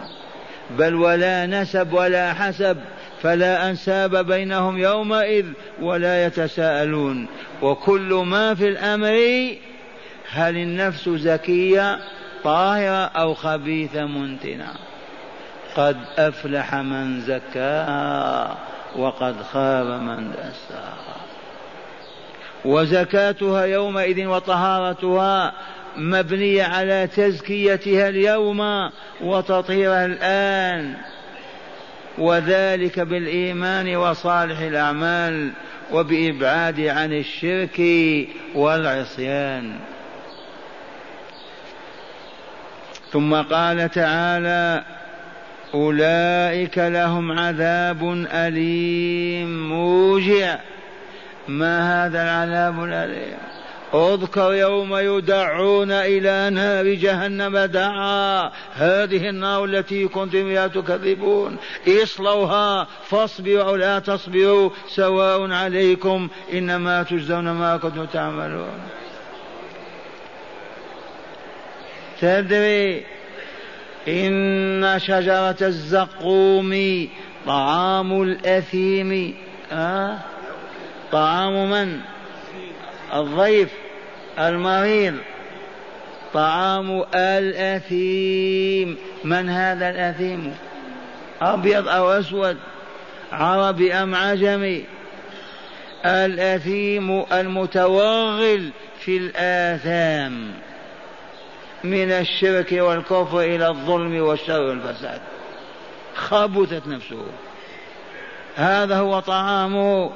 بل 0.78 0.94
ولا 0.94 1.46
نسب 1.46 1.92
ولا 1.92 2.32
حسب 2.32 2.76
فلا 3.22 3.70
أنساب 3.70 4.26
بينهم 4.26 4.78
يومئذ 4.78 5.46
ولا 5.80 6.26
يتساءلون. 6.26 7.26
وكل 7.62 8.24
ما 8.26 8.54
في 8.54 8.68
الأمر 8.68 9.56
هل 10.30 10.56
النفس 10.56 11.08
زكية 11.08 11.98
طاهرة 12.44 13.04
أو 13.04 13.34
خبيثة 13.34 14.06
منتنة؟ 14.06 14.68
قد 15.76 15.96
أفلح 16.18 16.74
من 16.74 17.20
زكاها. 17.20 18.56
وقد 18.96 19.42
خاب 19.52 19.86
من 19.86 20.30
دساها 20.32 21.14
وزكاتها 22.64 23.64
يومئذ 23.64 24.26
وطهارتها 24.26 25.52
مبنية 25.96 26.62
على 26.64 27.06
تزكيتها 27.06 28.08
اليوم 28.08 28.90
وتطهيرها 29.20 30.06
الآن. 30.06 30.94
وذلك 32.18 33.00
بالإيمان 33.00 33.96
وصالح 33.96 34.58
الأعمال 34.58 35.50
وبإبعاد 35.92 36.80
عن 36.80 37.12
الشرك 37.12 37.80
والعصيان. 38.54 39.78
ثم 43.12 43.34
قال 43.34 43.90
تعالى 43.90 44.84
أولئك 45.74 46.78
لهم 46.78 47.38
عذاب 47.38 48.26
أليم. 48.32 49.68
موجع. 49.68 50.58
ما 51.48 52.06
هذا 52.06 52.22
العذاب 52.22 52.84
الأليم؟ 52.84 53.38
اذكر 53.94 54.52
يوم 54.52 54.96
يدعون 54.96 55.90
إلى 55.90 56.50
نار 56.50 56.94
جهنم. 56.94 57.58
دعا. 57.58 58.50
هذه 58.74 59.28
النار 59.28 59.64
التي 59.64 60.08
كنتم 60.08 60.44
بها 60.44 60.66
تكذبون. 60.66 61.56
اصلوها. 62.02 62.86
فاصبروا. 63.08 63.62
أو 63.62 63.76
لا 63.76 63.98
تصبروا. 63.98 64.70
سواء 64.88 65.50
عليكم. 65.52 66.28
إنما 66.52 67.02
تجزون 67.02 67.50
ما 67.50 67.76
كنتم 67.76 68.04
تعملون. 68.04 68.80
تدري 72.20 73.13
إن 74.08 74.98
شجرة 74.98 75.56
الزقوم 75.62 77.08
طعام 77.46 78.22
الأثيم 78.22 79.34
أه؟ 79.72 80.18
طعام 81.12 81.70
من؟ 81.70 82.00
الضيف 83.14 83.68
المريض. 84.38 85.14
طعام 86.34 87.04
الأثيم. 87.14 88.96
من 89.24 89.48
هذا 89.48 89.90
الأثيم؟ 89.90 90.54
أبيض 91.42 91.88
أو 91.88 92.10
أسود؟ 92.10 92.56
عربي 93.32 93.94
أم 93.94 94.14
عجمي؟ 94.14 94.84
الأثيم 96.04 97.24
المتوغل 97.32 98.70
في 99.00 99.16
الآثام. 99.16 100.52
من 101.84 102.10
الشرك 102.10 102.72
والكفر 102.72 103.40
إلى 103.40 103.68
الظلم 103.68 104.20
والشر 104.20 104.60
والفساد. 104.60 105.20
خبثت 106.14 106.86
نفسه. 106.86 107.26
هذا 108.56 108.98
هو 108.98 109.20
طعامه 109.20 110.10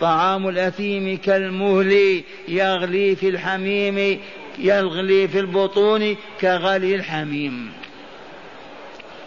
طعام 0.00 0.48
الأثيم 0.48 1.18
كالمهل 1.18 2.22
يغلي 2.48 3.16
في 3.16 3.28
الحميم 3.28 4.20
يغلي 4.58 5.28
في 5.28 5.38
البطون 5.38 6.16
كغلي 6.40 6.94
الحميم. 6.94 7.72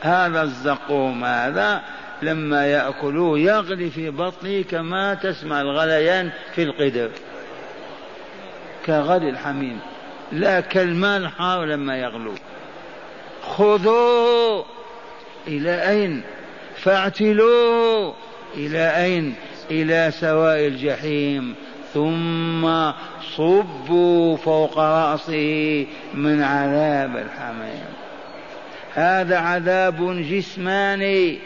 هذا 0.01 0.41
الزقوم 0.41 1.25
هذا 1.25 1.81
لما 2.21 2.67
يأكلوه 2.67 3.39
يغلي 3.39 3.89
في 3.89 4.09
بطنه 4.09 4.61
كما 4.61 5.13
تسمع 5.13 5.61
الغليان 5.61 6.31
في 6.55 6.63
القدر. 6.63 7.09
كغلي 8.85 9.29
الحميم. 9.29 9.79
لا 10.35 10.59
كالماء 10.59 11.17
الحار 11.17 11.65
لما 11.65 11.97
يغلو. 11.97 12.33
خذوه 13.41 14.65
إلى 15.47 15.89
أين؟ 15.89 16.21
فاعتلوه 16.75 18.15
إلى 18.57 19.05
أين؟ 19.05 19.35
إلى 19.71 20.11
سواء 20.19 20.67
الجحيم. 20.67 21.55
ثم 21.93 22.91
صبوا 23.35 24.37
فوق 24.37 24.79
رأسه 24.79 25.87
من 26.13 26.43
عذاب 26.43 27.17
الحميم. 27.17 27.85
هذا 28.93 29.37
عذاب 29.37 30.21
جسماني. 30.29 31.39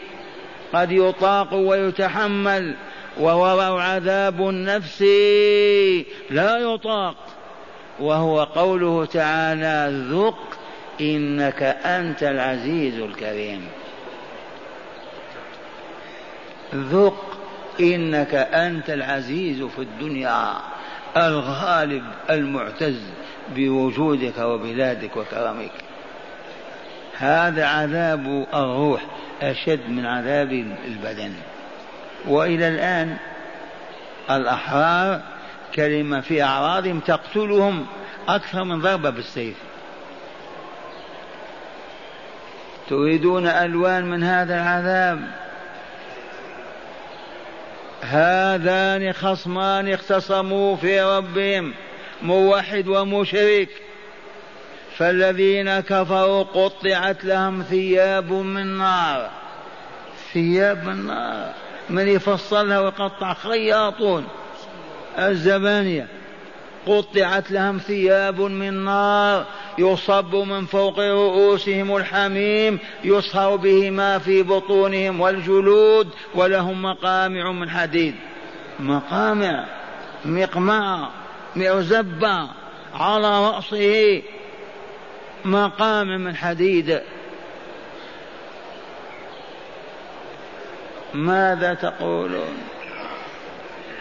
قد 0.72 0.92
يطاق 0.92 1.54
ويتحمل 1.54 2.74
ووراء 3.20 3.72
عذاب 3.72 4.42
نفسي 4.42 6.06
لا 6.30 6.58
يطاق. 6.58 7.16
وهو 8.00 8.44
قوله 8.44 9.04
تعالى 9.04 10.04
ذق 10.10 10.58
إنك 11.00 11.62
أنت 11.84 12.22
العزيز 12.22 12.98
الكريم. 12.98 13.68
ذق 16.74 17.38
إنك 17.80 18.34
أنت 18.34 18.90
العزيز 18.90 19.62
في 19.62 19.78
الدنيا 19.78 20.52
الغالب 21.16 22.04
المعتز 22.30 23.00
بوجودك 23.54 24.38
وبلادك 24.38 25.16
وكرمك. 25.16 25.72
هذا 27.18 27.66
عذاب 27.66 28.46
الروح 28.54 29.02
أشد 29.42 29.90
من 29.90 30.06
عذاب 30.06 30.52
البدن. 30.86 31.32
وإلى 32.28 32.68
الآن 32.68 33.16
الأحرار 34.30 35.20
كلمة 35.74 36.20
في 36.20 36.42
أعراضهم 36.42 37.00
تقتلهم 37.00 37.86
أكثر 38.28 38.64
من 38.64 38.80
ضربة 38.80 39.10
بالسيف. 39.10 39.56
تريدون 42.88 43.46
ألوان 43.46 44.10
من 44.10 44.22
هذا 44.22 44.54
العذاب؟ 44.54 45.20
هذان 48.02 49.12
خصمان 49.12 49.92
اختصموا 49.92 50.76
في 50.76 51.00
ربهم 51.00 51.74
موحد 52.22 52.88
ومشرك. 52.88 53.68
فالذين 54.96 55.80
كفروا 55.80 56.42
قطعت 56.42 57.24
لهم 57.24 57.62
ثياب 57.62 58.32
من 58.32 58.78
نار. 58.78 59.30
ثياب 60.32 60.84
من 60.84 61.06
نار. 61.06 61.52
من 61.90 62.08
يفصلها 62.08 62.80
ويقطع 62.80 63.34
خياطون. 63.34 64.26
الزبانية. 65.28 66.06
قطعت 66.86 67.50
لهم 67.50 67.78
ثياب 67.78 68.40
من 68.40 68.84
نار 68.84 69.46
يصب 69.78 70.34
من 70.34 70.66
فوق 70.66 70.98
رؤوسهم 70.98 71.96
الحميم 71.96 72.78
يصهر 73.04 73.56
به 73.56 73.90
ما 73.90 74.18
في 74.18 74.42
بطونهم 74.42 75.20
والجلود 75.20 76.08
ولهم 76.34 76.82
مقامع 76.82 77.52
من 77.52 77.70
حديد. 77.70 78.14
مقامع 78.80 79.64
مقمع 80.24 81.08
مرزبة 81.56 82.48
على 82.94 83.46
رأسه. 83.46 84.22
مقام 85.44 86.06
من 86.06 86.36
حديد. 86.36 87.00
ماذا 91.14 91.74
تقولون؟ 91.74 92.79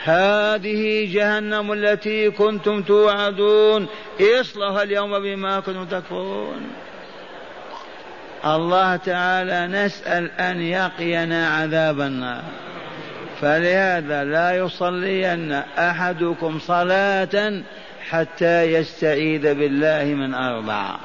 هذه 0.10 1.13
جهنم 1.13 1.74
التي 1.74 2.32
كنتم 2.32 2.82
توعدون. 2.82 3.88
اصلها 4.22 4.84
اليوم 4.84 5.19
بما 5.19 5.60
كنتم 5.60 5.86
تكفرون. 5.86 6.62
الله 8.45 8.95
تعالى 8.95 9.67
نسأل 9.67 10.32
أن 10.32 10.62
يقينا 10.62 11.50
عذاب 11.50 12.02
النار. 12.02 12.43
فلهذا 13.41 14.24
لا 14.24 14.58
يصلين 14.58 15.52
أحدكم 15.78 16.60
صلاة 16.60 17.62
حتى 18.10 18.63
يستعيذ 18.63 19.54
بالله 19.54 20.04
من 20.04 20.34
أربعة 20.34 21.00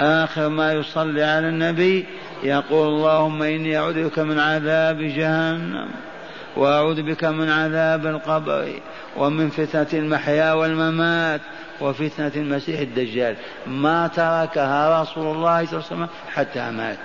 آخر 0.00 0.48
ما 0.48 0.72
يصلي 0.72 1.22
على 1.22 1.48
النبي 1.48 2.06
يقول 2.42 2.88
اللهم 2.88 3.42
إني 3.42 3.78
أعوذ 3.78 4.04
بك 4.04 4.18
من 4.18 4.38
عذاب 4.38 4.98
جهنم. 4.98 6.09
وأعوذ 6.56 7.02
بك 7.02 7.24
من 7.24 7.50
عذاب 7.50 8.06
القبر 8.06 8.80
ومن 9.16 9.50
فتنة 9.50 9.86
المحيا 9.92 10.52
والممات 10.52 11.40
وفتنة 11.80 12.32
المسيح 12.36 12.80
الدجال. 12.80 13.36
ما 13.66 14.06
تركها 14.06 15.02
رسول 15.02 15.36
الله 15.36 15.66
صلى 15.66 15.72
الله 15.72 15.84
عليه 15.90 15.94
وسلم 15.94 16.08
حتى 16.34 16.70
مات. 16.70 16.98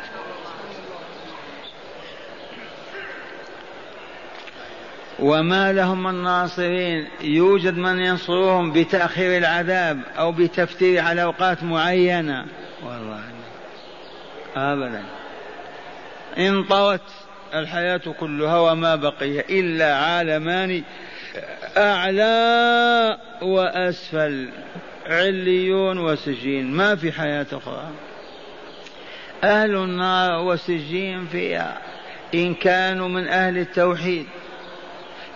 وما 5.20 5.74
لهم 5.74 6.04
من 6.04 6.24
ناصرين 6.24 7.08
يوجد 7.22 7.78
من 7.78 8.00
ينصرهم 8.00 8.74
بتأخير 8.74 9.38
العذاب 9.38 10.00
أو 10.18 10.32
بتفتير 10.32 11.02
على 11.02 11.24
أوقات 11.24 11.64
معينة. 11.64 12.46
والله 12.84 13.22
أبدا. 14.56 15.04
انطوت 16.38 17.25
الحياة 17.54 18.02
كلها 18.20 18.60
وما 18.60 18.96
بقي 18.96 19.40
إلا 19.40 19.96
عالمان 19.96 20.84
أعلى 21.78 23.18
وأسفل 23.42 24.50
عليون 25.06 25.98
وسجين. 25.98 26.72
ما 26.72 26.96
في 26.96 27.12
حياة 27.12 27.48
أخرى. 27.54 27.90
أهل 29.44 29.76
النار 29.76 30.42
وسجين 30.42 31.28
فيها. 31.28 31.78
إن 32.34 32.54
كانوا 32.54 33.08
من 33.08 33.28
أهل 33.28 33.58
التوحيد 33.58 34.26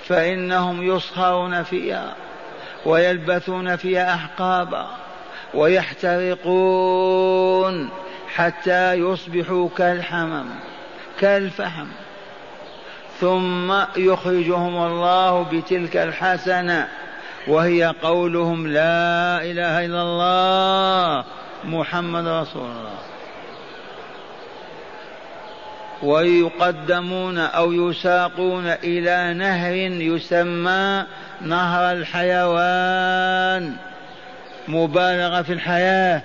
فإنهم 0.08 0.84
يصهرون 0.84 1.63
فيها 1.63 2.15
ويلبثون 2.86 3.76
فيها 3.76 4.13
أحقابا 4.13 4.89
ويحترقون 6.34 6.89
حتى 8.36 8.93
يصبحوا 8.93 9.69
كالحمم. 9.78 10.45
كالفحم 11.19 11.88
ثم 13.19 13.73
يخرجهم 13.97 14.86
الله 14.86 15.43
بتلك 15.43 15.97
الحسنة 15.97 16.88
وهي 17.47 17.93
قولهم 18.01 18.67
لا 18.67 19.41
إله 19.41 19.86
إلا 19.86 20.01
الله 20.01 21.25
محمد 21.63 22.27
رسول 22.27 22.69
الله. 22.71 22.99
ويقدمون 26.03 27.38
أو 27.38 27.71
يساقون 27.71 28.67
إلى 28.67 29.34
نهر 29.34 29.73
يسمى 30.01 31.05
نهر 31.41 31.91
الحيوان 31.91 33.75
مبالغة 34.67 35.41
في 35.41 35.53
الحياة 35.53 36.21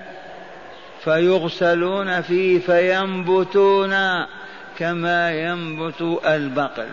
فيغسلون 1.04 2.20
فيه 2.20 2.59
فينبتون. 2.59 4.24
كما 4.79 5.33
ينبت 5.33 6.21
البقل. 6.27 6.89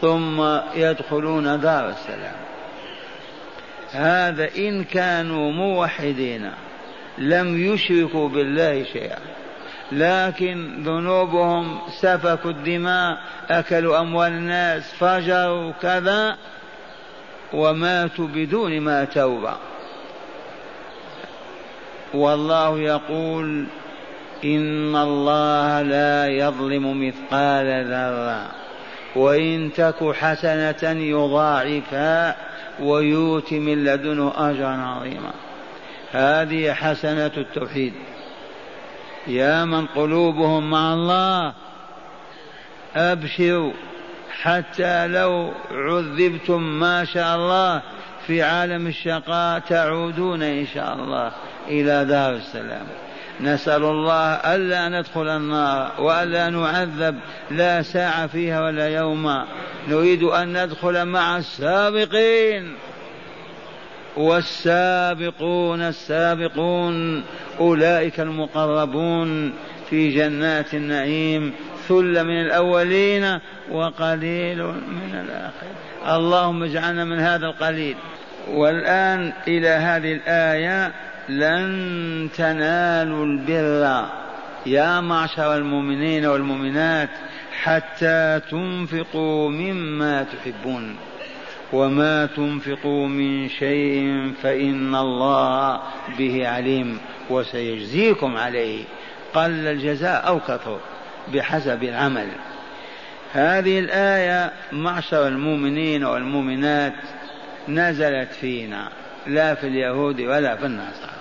ثم 0.00 0.58
يدخلون 0.74 1.60
دار 1.60 1.88
السلام. 1.88 2.36
هذا 3.92 4.48
إن 4.58 4.84
كانوا 4.84 5.52
موحدين 5.52 6.50
لم 7.18 7.74
يشركوا 7.74 8.28
بالله 8.28 8.84
شيئا. 8.84 9.18
لكن 9.92 10.82
ذنوبهم 10.82 11.78
سفكوا 12.00 12.50
الدماء 12.50 13.18
أكلوا 13.50 14.00
أموال 14.00 14.32
الناس 14.32 14.94
فجروا 14.94 15.72
كذا 15.82 16.36
وماتوا 17.52 18.26
بدون 18.26 18.80
ما 18.80 19.04
توبة. 19.04 19.56
والله 22.14 22.78
يقول 22.78 23.66
إن 24.44 24.96
الله 24.96 25.82
لا 25.82 26.26
يظلم 26.26 27.08
مثقال 27.08 27.84
ذرة. 27.84 28.46
وإن 29.16 29.70
تك 29.76 30.14
حسنة 30.14 30.90
يضاعفها 31.00 32.36
ويؤتي 32.80 33.58
من 33.58 33.84
لدنه 33.84 34.32
أجرا 34.36 34.68
عظيما. 34.68 35.32
هذه 36.12 36.72
حسنة 36.72 37.32
التوحيد. 37.36 37.92
يا 39.26 39.64
من 39.64 39.86
قلوبهم 39.86 40.70
مع 40.70 40.94
الله 40.94 41.52
أبشروا 42.96 43.72
حتى 44.42 45.06
لو 45.06 45.52
عذبتم 45.70 46.62
ما 46.62 47.04
شاء 47.04 47.36
الله 47.36 47.82
في 48.26 48.42
عالم 48.42 48.86
الشقاء 48.86 49.58
تعودون 49.58 50.42
إن 50.42 50.66
شاء 50.66 50.94
الله 50.94 51.32
إلى 51.68 52.04
دار 52.04 52.32
السلام. 52.32 52.86
نسأل 53.40 53.82
الله 53.82 54.32
ألا 54.34 54.88
ندخل 54.88 55.28
النار 55.28 55.92
وألا 55.98 56.50
نعذب 56.50 57.18
لا 57.50 57.82
ساعة 57.82 58.26
فيها 58.26 58.64
ولا 58.64 58.88
يوما 58.88 59.46
نريد 59.88 60.22
أن 60.22 60.64
ندخل 60.64 61.04
مع 61.04 61.36
السابقين. 61.36 62.74
والسابقون 64.16 65.80
السابقون 65.80 67.24
أولئك 67.60 68.20
المقربون 68.20 69.52
في 69.90 70.08
جنات 70.08 70.74
النعيم 70.74 71.52
ثل 71.88 72.24
من 72.24 72.40
الأولين 72.40 73.38
وقليل 73.70 74.62
من 74.66 75.14
الآخرين. 75.14 75.74
اللهم 76.06 76.62
اجعلنا 76.62 77.04
من 77.04 77.20
هذا 77.20 77.46
القليل. 77.46 77.96
والآن 78.48 79.32
إلى 79.48 79.68
هذه 79.68 80.12
الآية. 80.12 80.92
لن 81.30 82.28
تنالوا 82.36 83.26
البر 83.26 84.06
يا 84.66 85.00
معشر 85.00 85.56
المؤمنين 85.56 86.26
والمؤمنات 86.26 87.08
حتى 87.62 88.40
تنفقوا 88.50 89.50
مما 89.50 90.22
تحبون. 90.22 90.96
وما 91.72 92.26
تنفقوا 92.26 93.08
من 93.08 93.48
شيء 93.48 94.32
فإن 94.42 94.94
الله 94.94 95.80
به 96.18 96.48
عليم 96.48 96.98
وسيجزيكم 97.30 98.36
عليه. 98.36 98.84
قل 99.34 99.50
الجزاء 99.50 100.26
أو 100.26 100.40
كثر 100.40 100.80
بحسب 101.34 101.82
العمل. 101.82 102.28
هذه 103.32 103.78
الآية 103.78 104.52
معشر 104.72 105.28
المؤمنين 105.28 106.04
والمؤمنات 106.04 106.94
نزلت 107.68 108.32
فينا 108.32 108.88
لا 109.26 109.54
في 109.54 109.66
اليهود 109.66 110.20
ولا 110.20 110.56
في 110.56 110.66
النصارى. 110.66 111.19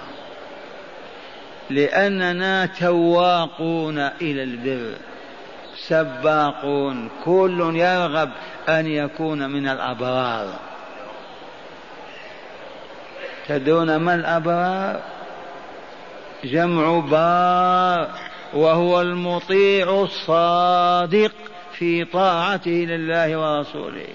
لأننا 1.69 2.65
تواقون 2.65 3.97
إلى 3.99 4.43
البر. 4.43 4.97
سباقون. 5.88 7.10
كل 7.25 7.71
يرغب 7.75 8.29
أن 8.69 8.88
يكون 8.88 9.49
من 9.49 9.67
الأبرار. 9.67 10.47
تدرون 13.47 13.95
ما 13.95 14.15
الأبرار؟ 14.15 14.99
جمع 16.43 16.99
بار 16.99 18.08
وهو 18.53 19.01
المطيع 19.01 20.01
الصادق 20.03 21.32
في 21.73 22.05
طاعته 22.05 22.71
لله 22.71 23.38
ورسوله. 23.38 24.08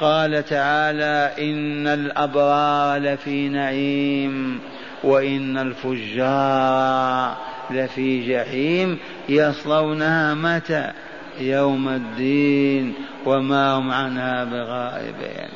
قال 0.00 0.44
تعالى 0.44 1.32
إن 1.38 1.86
الأبرار 1.86 2.98
لفي 2.98 3.48
نعيم. 3.48 4.60
وإن 5.04 5.58
الفجار 5.58 7.36
لفي 7.70 8.28
جحيم 8.28 8.98
يصلونها 9.28 10.34
متى؟ 10.34 10.92
يوم 11.40 11.88
الدين 11.88 12.94
وما 13.26 13.72
هم 13.72 13.90
عنها 13.90 14.44
بغائبين. 14.44 15.50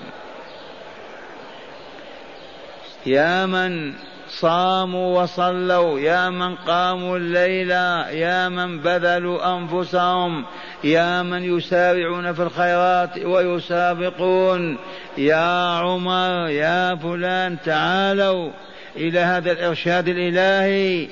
يا 3.07 3.47
من 3.47 3.95
صاموا 4.29 5.23
وصلوا 5.23 6.01
يا 6.01 6.31
من 6.31 6.55
قاموا 6.55 7.17
الليل 7.17 7.71
يا 7.71 8.49
من 8.49 8.79
بذلوا 8.79 9.57
أنفسهم 9.57 10.45
يا 10.85 11.23
من 11.23 11.57
يسارعون 11.57 12.33
في 12.33 12.43
الخيرات 12.43 13.19
ويسابقون 13.19 14.79
يا 15.19 15.79
عمر 15.79 16.49
يا 16.49 16.95
فلان 16.95 17.57
تعالوا. 17.65 18.51
إلى 18.97 19.19
هذا 19.19 19.53
الإرشاد 19.53 20.09
الإلهي 20.09 21.09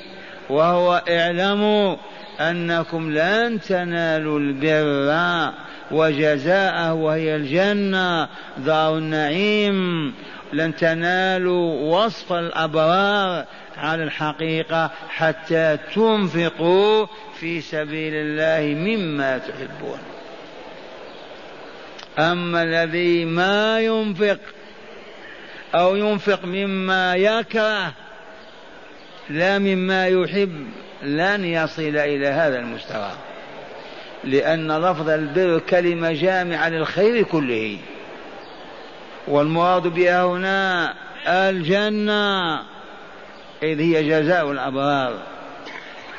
وهو 0.51 1.03
اعلموا 1.09 1.97
أنكم 2.41 3.13
لن 3.13 3.61
تنالوا 3.61 4.39
البر 4.39 5.53
وجزاءه 5.91 6.93
وهي 6.93 7.37
الجنة. 7.37 8.29
دار 8.59 8.99
النعيم. 8.99 10.15
لن 10.53 10.77
تنالوا 10.77 11.97
وصف 11.97 12.33
الأبرار 12.33 13.45
على 13.77 14.03
الحقيقة 14.03 14.91
حتى 15.09 15.79
تنفقوا 15.95 17.07
في 17.41 17.61
سبيل 17.61 18.15
الله 18.15 18.75
مما 18.75 19.39
تحبون. 19.39 19.99
أما 22.19 22.63
الذي 22.63 23.25
ما 23.25 23.81
ينفق 23.81 24.39
أو 25.75 25.97
ينفق 25.97 26.45
مما 26.45 27.15
يكره 27.15 27.93
لا 29.31 29.59
مما 29.59 30.07
يحب 30.07 30.67
لن 31.03 31.45
يصل 31.45 31.97
إلى 31.97 32.29
هذا 32.29 32.59
المستوى. 32.59 33.11
لأن 34.25 34.73
لفظ 34.79 35.09
البر 35.09 35.59
كلمة 35.59 36.13
جامعة 36.13 36.69
للخير 36.69 37.23
كله. 37.23 37.79
والمراد 39.29 39.83
بها 39.83 40.25
هنا 40.25 40.95
الجنة 41.27 42.55
إذ 43.63 43.81
هي 43.81 44.09
جزاء 44.09 44.53
الأبرار. 44.53 45.19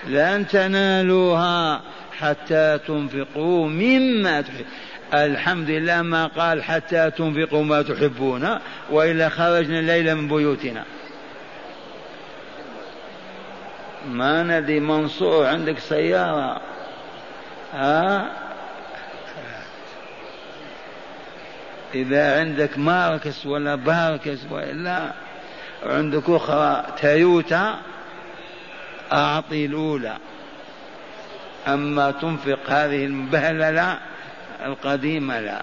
لن 0.07 0.47
تنالوها 0.47 1.81
حتى 2.19 2.79
تنفقوا 2.88 3.67
مما 3.67 4.41
تحب. 4.41 4.65
الحمد 5.13 5.69
لله 5.69 6.01
ما 6.01 6.27
قال 6.27 6.63
حتى 6.63 7.11
تنفقوا 7.11 7.63
ما 7.63 7.81
تحبون 7.81 8.59
وإلا 8.89 9.29
خرجنا 9.29 9.79
الليلة 9.79 10.13
من 10.13 10.27
بيوتنا. 10.27 10.85
ما 14.07 14.43
ندي 14.43 14.79
منصور 14.79 15.45
عندك 15.45 15.79
سيارة؟ 15.79 16.61
ها؟ 17.73 18.31
إذا 21.95 22.39
عندك 22.39 22.77
ماركس 22.77 23.45
ولا 23.45 23.75
باركس 23.75 24.39
ولا 24.51 25.13
عندك 25.83 26.29
أخرى 26.29 26.85
تويوتا 27.01 27.79
أعطي 29.11 29.65
الأولى. 29.65 30.17
أما 31.67 32.11
تنفق 32.11 32.59
هذه 32.67 33.05
المبهللة 33.05 33.99
القديمة 34.65 35.39
لا. 35.39 35.61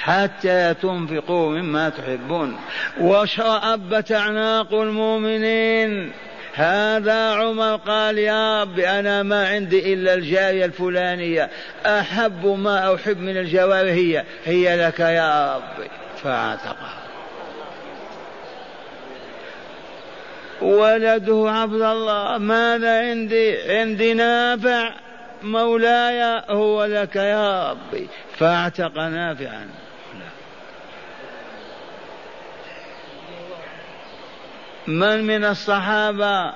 حتى 0.00 0.74
تنفقوا 0.74 1.50
مما 1.50 1.88
تحبون. 1.88 2.56
وشرأبت 3.00 4.12
أعناق 4.12 4.74
المؤمنين. 4.74 6.12
هذا 6.54 7.34
عمر 7.34 7.76
قال 7.76 8.18
يا 8.18 8.62
رب 8.62 8.78
أنا 8.78 9.22
ما 9.22 9.48
عندي 9.48 9.94
إلا 9.94 10.14
الجارية 10.14 10.64
الفلانية. 10.64 11.50
أحب 11.86 12.46
ما 12.46 12.94
أحب 12.94 13.18
من 13.18 13.36
الجواري 13.36 13.90
هي. 13.90 14.24
هي 14.44 14.86
لك 14.86 15.00
يا 15.00 15.56
رب 15.56 15.86
فاعتقها 16.22 16.94
ولده 20.62 21.50
عبد 21.50 21.82
الله. 21.82 22.38
ماذا 22.38 23.00
عندي؟ 23.00 23.56
عندي 23.72 24.14
نافع. 24.14 25.05
مولاي 25.42 26.42
هو 26.48 26.84
لك 26.84 27.16
يا 27.16 27.70
ربي. 27.70 28.08
فاعتق 28.36 28.98
نافعا. 28.98 29.68
من 34.86 35.26
من 35.26 35.44
الصحابة 35.44 36.52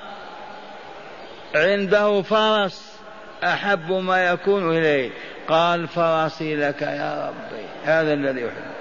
عنده 1.55 2.21
فرس 2.21 2.99
أحب 3.43 3.91
ما 3.91 4.25
يكون 4.25 4.77
إليه. 4.77 5.09
قال 5.47 5.87
فرسي 5.87 6.55
لك 6.55 6.81
يا 6.81 7.27
ربي. 7.27 7.65
هذا 7.83 8.13
الذي 8.13 8.41
يحب 8.41 8.71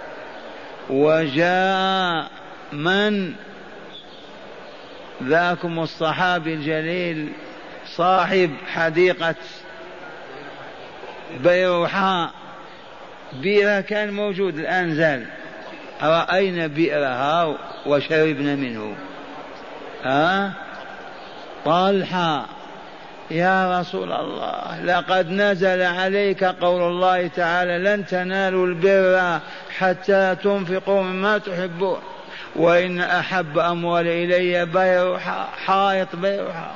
وجاء 0.90 2.30
من 2.72 3.34
ذاكم 5.22 5.78
الصحابي 5.78 6.54
الجليل 6.54 7.32
صاحب 7.86 8.50
حديقة 8.66 9.34
بيروحاء 11.44 12.30
بئر 13.32 13.80
كان 13.80 14.12
موجود 14.12 14.58
الآن 14.58 14.94
زال. 14.94 15.26
رأينا 16.02 16.66
بئرها 16.66 17.56
وشربنا 17.86 18.54
منه. 18.56 18.94
ها؟ 20.04 20.52
طلحة 21.64 22.46
يا 23.30 23.80
رسول 23.80 24.12
الله 24.12 24.84
لقد 24.84 25.30
نزل 25.30 25.82
عليك 25.82 26.44
قول 26.44 26.82
الله 26.82 27.26
تعالى 27.26 27.78
لن 27.78 28.06
تنالوا 28.06 28.66
البر 28.66 29.40
حتى 29.78 30.36
تنفقوا 30.42 31.02
مما 31.02 31.38
تحبون 31.38 32.00
وإن 32.56 33.00
أحب 33.00 33.58
أموال 33.58 34.06
إلي 34.06 34.66
بيرها 34.66 35.48
حائط 35.66 36.16
بيرها 36.16 36.74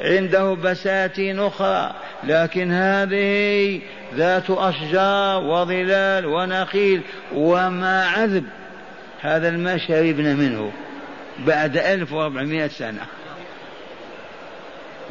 عنده 0.00 0.54
بساتين 0.54 1.40
أخرى 1.40 1.94
لكن 2.24 2.72
هذه 2.72 3.80
ذات 4.14 4.50
أشجار 4.50 5.42
وظلال 5.42 6.26
ونخيل 6.26 7.02
وما 7.34 8.06
عذب. 8.06 8.44
هذا 9.20 9.48
الماء 9.48 9.78
شربنا 9.78 10.34
منه 10.34 10.72
بعد 11.46 11.76
1400 11.76 12.68
سنة. 12.68 13.06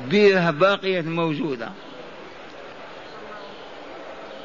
بيرها 0.10 0.52
باقية 0.52 1.02
موجودة. 1.02 1.70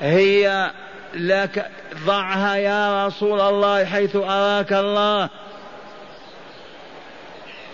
هي 0.01 0.71
لك 1.15 1.71
ضعها 2.07 2.57
يا 2.57 3.07
رسول 3.07 3.41
الله 3.41 3.85
حيث 3.85 4.17
أراك 4.17 4.73
الله. 4.73 5.29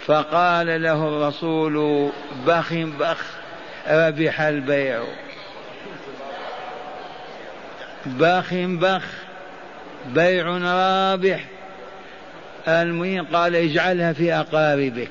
فقال 0.08 0.82
له 0.82 1.08
الرسول 1.08 2.08
بخ 2.46 2.72
بخ 2.72 3.24
ربح 3.88 4.40
البيع. 4.40 5.02
بخ 8.06 8.54
بخ 8.54 9.04
بيع 10.06 10.46
رابح. 10.46 11.44
المهم 12.68 13.26
قال 13.32 13.56
اجعلها 13.56 14.12
في 14.12 14.34
أقاربك. 14.34 15.10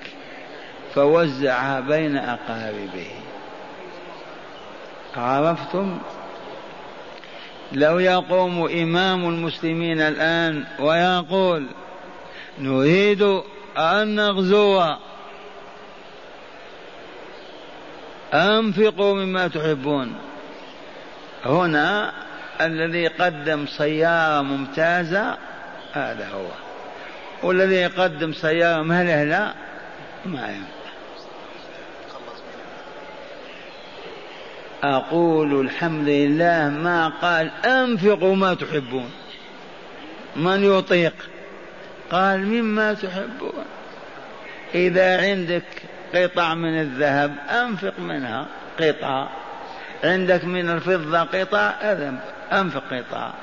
فوزعها 0.96 1.80
بين 1.80 2.18
أقاربه. 2.18 3.12
عرفتم؟ 5.18 5.98
لو 7.72 8.00
يقوم 8.00 8.64
إمام 8.64 9.30
المسلمين 9.30 10.02
الآن 10.02 10.64
ويقول 10.80 11.66
نريد 12.60 13.42
أن 13.78 14.16
نغزو. 14.16 14.84
أنفقوا 18.34 19.16
مما 19.16 19.48
تحبون. 19.48 20.16
هنا 21.46 22.14
الذي 22.62 23.08
قدم 23.08 23.66
سيارة 23.66 24.42
ممتازة 24.42 25.38
هذا 25.94 26.30
هو. 26.34 26.48
والذي 27.44 27.76
يقدم 27.76 28.34
سيارة 28.34 28.82
مهلهلة 28.82 29.54
ما 30.26 30.48
ينفع. 30.48 30.78
أقول 34.84 35.62
الحمد 35.62 36.08
لله 36.08 36.70
ما 36.70 37.08
قال 37.22 37.52
أنفقوا 37.66 38.36
ما 38.36 38.54
تحبون. 38.54 39.12
من 40.36 40.64
يطيق؟ 40.64 41.14
قال 42.12 42.46
مما 42.46 42.94
تحبون. 42.94 43.66
إذا 44.76 45.22
عندك 45.22 45.64
قطع 46.16 46.54
من 46.54 46.80
الذهب 46.82 47.36
أنفق 47.50 48.00
منها 48.00 48.46
قطعة 48.80 49.30
عندك 50.04 50.46
من 50.46 50.70
الفضة 50.70 51.20
قطع 51.20 51.74
أنفق 52.52 52.84
قطعة 52.92 53.34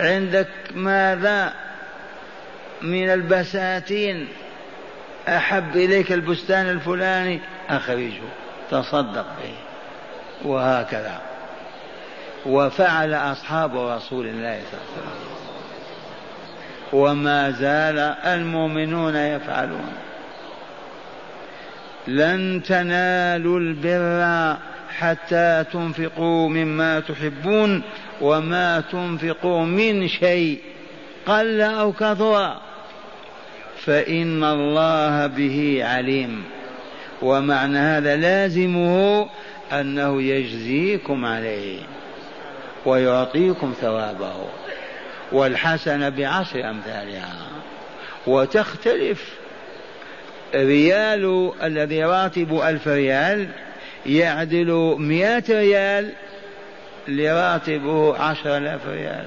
عندك 0.00 0.48
ماذا؟ 0.74 1.52
من 2.82 3.10
البساتين 3.10 4.28
أحب 5.28 5.76
إليك 5.76 6.12
البستان 6.12 6.70
الفلاني 6.70 7.40
أخرجه. 7.68 8.22
تصدق 8.70 9.26
به. 9.42 9.54
وهكذا. 10.50 11.20
وفعل 12.46 13.14
أصحاب 13.14 13.76
رسول 13.76 14.26
الله 14.26 14.60
صلى 14.70 14.80
الله 14.80 15.12
عليه 15.12 15.20
وسلم. 15.20 15.39
وما 16.92 17.50
زال 17.50 17.98
المؤمنون 18.24 19.16
يفعلون. 19.16 19.92
لن 22.08 22.62
تنالوا 22.62 23.58
البر 23.58 24.56
حتى 24.98 25.64
تنفقوا 25.72 26.48
مما 26.48 27.00
تحبون 27.00 27.82
وما 28.20 28.80
تنفقوا 28.80 29.64
من 29.64 30.08
شيء 30.08 30.58
قل 31.26 31.60
أو 31.60 31.92
كثر. 31.92 32.56
فإن 33.76 34.44
الله 34.44 35.26
به 35.26 35.80
عليم. 35.84 36.44
ومعنى 37.22 37.78
هذا 37.78 38.16
لازمه 38.16 39.28
أنه 39.72 40.22
يجزيكم 40.22 41.24
عليه 41.24 41.78
ويعطيكم 42.86 43.74
ثوابه. 43.80 44.59
والحسنه 45.32 46.08
بعشر 46.08 46.70
أمثالها. 46.70 47.34
وتختلف 48.26 49.34
ريال 50.54 51.52
الذي 51.62 52.04
راتب 52.04 52.60
ألف 52.60 52.88
ريال 52.88 53.48
يعدل 54.06 54.96
مئة 54.98 55.44
ريال 55.48 56.12
لراتبه 57.08 58.16
عشر 58.18 58.56
آلاف 58.56 58.86
ريال. 58.86 59.26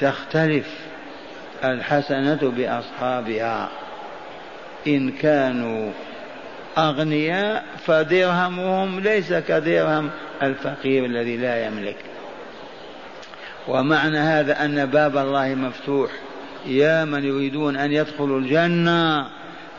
تختلف 0.00 0.66
الحسنة 1.64 2.52
بأصحابها. 2.56 3.68
إن 4.86 5.12
كانوا 5.12 5.92
أغنياء 6.78 7.64
فدرهمهم 7.86 9.00
ليس 9.00 9.32
كدرهم 9.32 10.10
الفقير 10.42 11.04
الذي 11.04 11.36
لا 11.36 11.66
يملك. 11.66 11.96
ومعنى 13.68 14.18
هذا 14.18 14.64
أن 14.64 14.86
باب 14.86 15.16
الله 15.16 15.54
مفتوح. 15.54 16.10
يا 16.66 17.04
من 17.04 17.24
يريدون 17.24 17.76
أن 17.76 17.92
يدخلوا 17.92 18.40
الجنة 18.40 19.26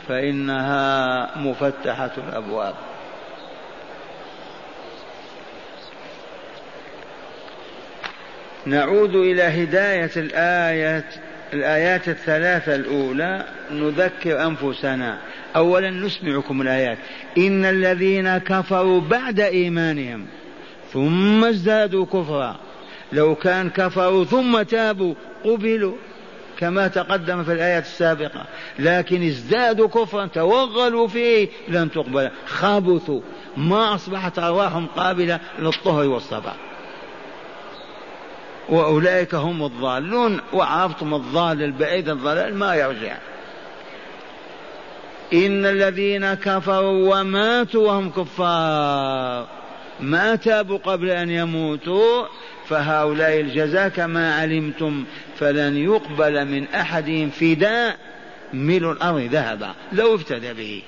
فإنها 0.08 1.30
مفتحة 1.38 2.10
الأبواب. 2.28 2.74
نعود 8.66 9.14
إلى 9.14 9.42
هداية 9.42 10.10
الآية 10.16 11.04
الآيات 11.52 12.08
الثلاثة 12.08 12.74
الأولى. 12.74 13.44
نذكر 13.72 14.46
أنفسنا. 14.46 15.18
أولا 15.56 15.90
نسمعكم 15.90 16.62
الآيات. 16.62 16.98
إن 17.38 17.64
الذين 17.64 18.38
كفروا 18.38 19.00
بعد 19.00 19.40
إيمانهم 19.40 20.26
ثم 20.92 21.44
ازدادوا 21.44 22.06
كفرا. 22.06 22.67
لو 23.12 23.34
كان 23.34 23.70
كفروا 23.70 24.24
ثم 24.24 24.62
تابوا 24.62 25.14
قبلوا 25.44 25.96
كما 26.58 26.88
تقدم 26.88 27.44
في 27.44 27.52
الآيات 27.52 27.82
السابقة. 27.82 28.44
لكن 28.78 29.26
ازدادوا 29.26 29.88
كفرا 29.88 30.26
توغلوا 30.26 31.08
فيه 31.08 31.48
لن 31.68 31.90
تقبل. 31.90 32.30
خبثوا. 32.46 33.20
ما 33.56 33.94
أصبحت 33.94 34.38
أرواحهم 34.38 34.86
قابلة 34.86 35.40
للطهر 35.58 36.06
والصفا 36.06 36.54
وأولئك 38.68 39.34
هم 39.34 39.64
الضالون 39.64 40.40
وعرفتم 40.52 41.14
الضال 41.14 41.62
البعيد 41.62 42.08
الضلال 42.08 42.54
ما 42.54 42.74
يرجع. 42.74 43.16
إن 45.32 45.66
الذين 45.66 46.34
كفروا 46.34 47.14
وماتوا 47.14 47.86
وهم 47.88 48.10
كفار. 48.10 49.46
ما 50.00 50.36
تابوا 50.36 50.78
قبل 50.78 51.10
أن 51.10 51.30
يموتوا 51.30 52.26
فهؤلاء 52.68 53.40
الجزاء 53.40 53.88
كما 53.88 54.34
علمتم 54.34 55.04
فلن 55.38 55.76
يقبل 55.76 56.44
من 56.44 56.66
أحدهم 56.74 57.30
فداء 57.30 57.96
ملء 58.52 58.92
الأرض 58.92 59.28
ذهبا. 59.32 59.74
لو 59.92 60.14
افتدى 60.14 60.52
به. 60.52 60.82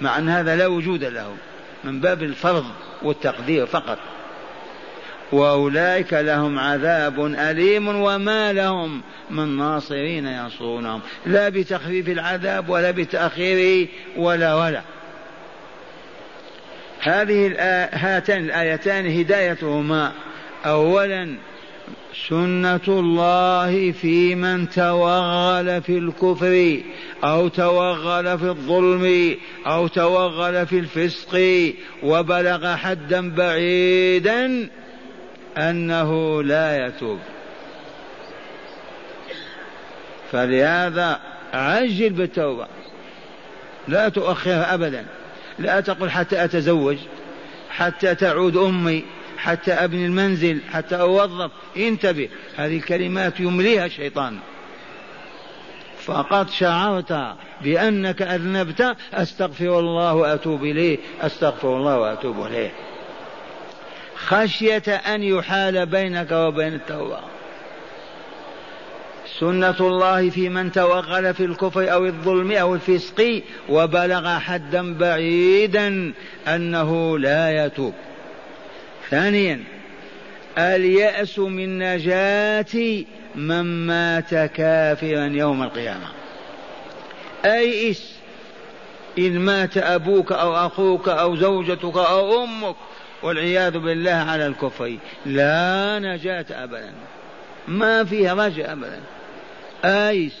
مع 0.00 0.18
أن 0.18 0.28
هذا 0.28 0.56
لا 0.56 0.66
وجود 0.66 1.04
له. 1.04 1.34
من 1.84 2.00
باب 2.00 2.22
الفرض 2.22 2.64
والتقدير 3.02 3.66
فقط. 3.66 3.98
وأولئك 5.32 6.12
لهم 6.12 6.58
عذاب 6.58 7.26
أليم 7.26 7.88
وما 7.88 8.52
لهم 8.52 9.02
من 9.30 9.56
ناصرين 9.56 10.26
ينصرونهم. 10.26 11.00
لا 11.26 11.48
بتخفيف 11.48 12.08
العذاب 12.08 12.68
ولا 12.68 12.90
بتأخيره 12.90 13.88
ولا 14.16 14.54
ولا. 14.54 14.82
هذه 17.00 17.54
هاتان 17.92 18.44
الآيتان 18.44 19.18
هدايتهما. 19.18 20.12
أولا 20.66 21.36
سنة 22.28 22.80
الله 22.88 23.92
في 23.92 24.34
من 24.34 24.70
توغل 24.70 25.82
في 25.82 25.98
الكفر 25.98 26.80
أو 27.24 27.48
توغل 27.48 28.38
في 28.38 28.44
الظلم 28.44 29.36
أو 29.66 29.86
توغل 29.86 30.66
في 30.66 30.78
الفسق 30.78 31.72
وبلغ 32.02 32.76
حدا 32.76 33.30
بعيدا 33.30 34.68
أنه 35.58 36.42
لا 36.42 36.86
يتوب. 36.86 37.18
فلهذا 40.32 41.20
عجل 41.52 42.10
بالتوبة. 42.10 42.66
لا 43.88 44.08
تؤخرها 44.08 44.74
أبدا. 44.74 45.06
لا 45.58 45.80
تقل 45.80 46.10
حتى 46.10 46.44
أتزوج 46.44 46.96
حتى 47.70 48.14
تعود 48.14 48.56
أمي. 48.56 49.04
حتى 49.40 49.72
أبني 49.72 50.06
المنزل 50.06 50.60
حتى 50.72 51.00
أوظف. 51.00 51.50
انتبه 51.76 52.28
هذه 52.56 52.76
الكلمات 52.76 53.40
يمليها 53.40 53.86
الشيطان. 53.86 54.38
فقد 56.04 56.50
شعرت 56.50 57.34
بأنك 57.62 58.22
أذنبت 58.22 58.96
أستغفر 59.14 59.78
الله 59.78 60.14
وأتوب 60.14 60.64
إليه 60.64 60.98
أستغفر 61.20 61.76
الله 61.76 61.98
وأتوب 61.98 62.46
إليه. 62.46 62.70
خشية 64.16 64.88
أن 64.88 65.22
يحال 65.22 65.86
بينك 65.86 66.32
وبين 66.32 66.74
التوبة. 66.74 67.18
سنة 69.40 69.76
الله 69.80 70.30
في 70.30 70.48
من 70.48 70.72
توغل 70.72 71.34
في 71.34 71.44
الكفر 71.44 71.92
أو 71.92 72.06
الظلم 72.06 72.52
أو 72.52 72.74
الفسق 72.74 73.42
وبلغ 73.68 74.38
حدا 74.38 74.94
بعيدا 74.94 76.12
أنه 76.48 77.18
لا 77.18 77.66
يتوب. 77.66 77.94
ثانيا 79.10 79.60
اليأس 80.58 81.38
من 81.38 81.78
نجاة 81.78 83.04
من 83.34 83.86
مات 83.86 84.34
كافرا 84.34 85.26
يوم 85.26 85.62
القيامة. 85.62 86.08
أيئس 87.44 88.14
إن 89.18 89.38
مات 89.38 89.76
أبوك 89.76 90.32
أو 90.32 90.56
أخوك 90.56 91.08
أو 91.08 91.36
زوجتك 91.36 91.96
أو 91.96 92.44
أمك 92.44 92.76
والعياذ 93.22 93.78
بالله 93.78 94.10
على 94.10 94.46
الكفر. 94.46 94.96
لا 95.26 95.98
نجاة 95.98 96.46
أبدا. 96.50 96.92
ما 97.68 98.04
فيها 98.04 98.34
رجاء 98.34 98.72
أبدا. 98.72 99.00
آيس 99.84 100.36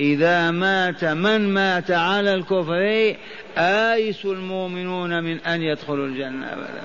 إذا 0.00 0.50
مات 0.50 1.04
من 1.04 1.54
مات 1.54 1.90
على 1.90 2.34
الكفر 2.34 3.14
آيس 3.58 4.24
المؤمنون 4.24 5.24
من 5.24 5.40
أن 5.40 5.62
يدخلوا 5.62 6.06
الجنة 6.06 6.52
أبدا. 6.52 6.82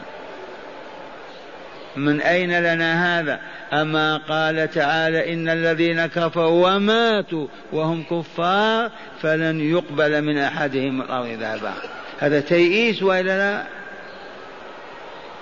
من 1.98 2.22
أين 2.22 2.60
لنا 2.60 3.20
هذا؟ 3.20 3.40
أما 3.74 4.18
قال 4.18 4.72
تعالى 4.72 5.34
إن 5.34 5.50
الذين 5.50 6.06
كفروا 6.06 6.70
وماتوا 6.70 7.48
وهم 7.72 8.04
كفار 8.04 8.92
فلن 9.22 9.62
يقبل 9.62 10.22
من 10.22 10.38
أحدهم 10.38 11.02
الأرض 11.02 11.28
ذهبا. 11.28 11.74
هذا 12.20 12.40
تيئيس 12.40 13.04
وإلا 13.04 13.38
لا؟ 13.38 13.64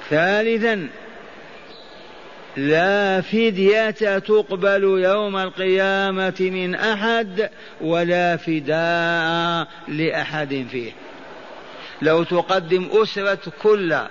ثالثا 0.09 0.87
لا 2.57 3.21
فدية 3.21 4.19
تقبل 4.19 4.83
يوم 4.83 5.37
القيامة 5.37 6.35
من 6.39 6.75
أحد 6.75 7.49
ولا 7.81 8.37
فداء 8.37 9.67
لأحد 9.87 10.65
فيه. 10.71 10.91
لو 12.01 12.23
تقدم 12.23 12.89
أسرة 12.91 13.51
كلها 13.61 14.09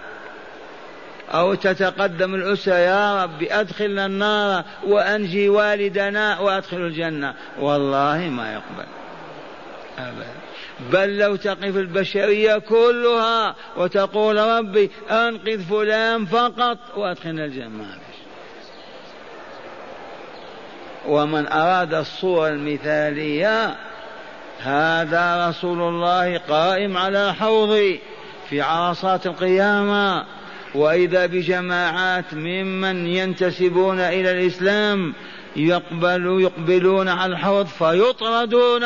أو 1.30 1.54
تتقدم 1.54 2.34
الأسرة 2.34 2.74
يا 2.74 3.24
رب 3.24 3.42
أدخلنا 3.42 4.06
النار 4.06 4.64
وأنجي 4.86 5.48
والدنا 5.48 6.38
وأدخل 6.38 6.76
الجنة. 6.76 7.34
والله 7.60 8.18
ما 8.18 8.52
يقبل. 8.52 8.86
أبدا. 9.98 10.26
بل 10.92 11.18
لو 11.18 11.36
تقف 11.36 11.76
البشرية 11.76 12.58
كلها 12.58 13.54
وتقول 13.76 14.36
ربي 14.36 14.90
أنقذ 15.10 15.60
فلان 15.60 16.26
فقط 16.26 16.78
وأدخلنا 16.96 17.44
الجنة. 17.44 17.98
ومن 21.08 21.46
أراد 21.46 21.94
الصورة 21.94 22.48
المثالية 22.48 23.76
هذا 24.60 25.48
رسول 25.48 25.80
الله 25.80 26.38
قائم 26.38 26.96
على 26.96 27.34
حوضي 27.34 28.00
في 28.50 28.60
عرصات 28.60 29.26
القيامة. 29.26 30.24
وإذا 30.74 31.26
بجماعات 31.26 32.34
ممن 32.34 33.06
ينتسبون 33.06 34.00
إلى 34.00 34.30
الإسلام 34.30 35.14
يقبل 35.56 36.40
يقبلون 36.40 37.08
على 37.08 37.32
الحوض 37.32 37.66
فيطردون. 37.66 38.84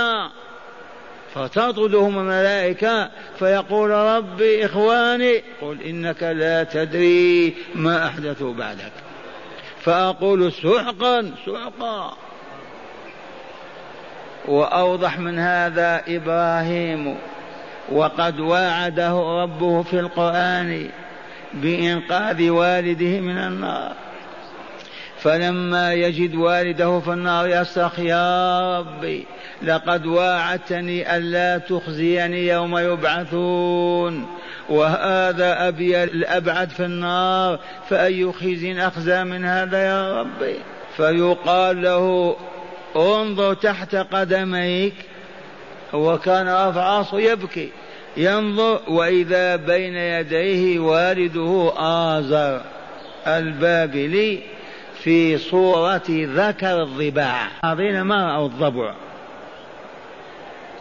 فتطردهم 1.34 2.18
الملائكة 2.18 3.10
فيقول 3.38 3.90
ربي 3.90 4.66
إخواني 4.66 5.42
قل 5.60 5.82
إنك 5.82 6.22
لا 6.22 6.64
تدري 6.64 7.54
ما 7.74 8.06
أحدثوا 8.06 8.54
بعدك. 8.54 8.92
فأقول 9.80 10.52
سحقا 10.52 11.30
سحقا. 11.46 12.16
وأوضح 14.48 15.18
من 15.18 15.38
هذا 15.38 16.02
إبراهيم 16.08 17.16
وقد 17.92 18.40
واعده 18.40 19.42
ربه 19.42 19.82
في 19.82 20.00
القرآن 20.00 20.90
بإنقاذ 21.54 22.50
والده 22.50 23.20
من 23.20 23.38
النار. 23.38 23.92
فلما 25.18 25.94
يجد 25.94 26.34
والده 26.34 27.00
في 27.00 27.12
النار 27.12 27.48
يصرخ 27.48 27.98
يا 27.98 28.78
ربي 28.78 29.26
لقد 29.62 30.06
واعدتني 30.06 31.16
ألا 31.16 31.58
تخزيني 31.58 32.46
يوم 32.46 32.78
يبعثون 32.78 34.26
وهذا 34.68 35.68
أبي 35.68 36.04
الأبعد 36.04 36.70
في 36.70 36.84
النار 36.84 37.58
فأي 37.88 38.32
خزي 38.32 38.86
أخزى 38.86 39.24
من 39.24 39.44
هذا 39.44 39.78
يا 39.86 40.20
ربي؟ 40.20 40.54
فيقال 40.96 41.82
له 41.82 42.36
انظر 42.96 43.54
تحت 43.54 43.94
قدميك. 43.94 44.94
وكان 45.92 46.48
رفع 46.48 47.18
يبكي. 47.18 47.70
ينظر 48.16 48.80
وإذا 48.88 49.56
بين 49.56 49.96
يديه 49.96 50.78
والده 50.78 51.72
آزر 51.76 52.60
البابلي 53.26 54.42
في 54.94 55.38
صورة 55.38 56.02
ذكر 56.10 56.82
الضباع. 56.82 57.48
أعطينا 57.64 58.02
ما 58.02 58.32
رأوا 58.32 58.46
الضبع؟ 58.46 58.94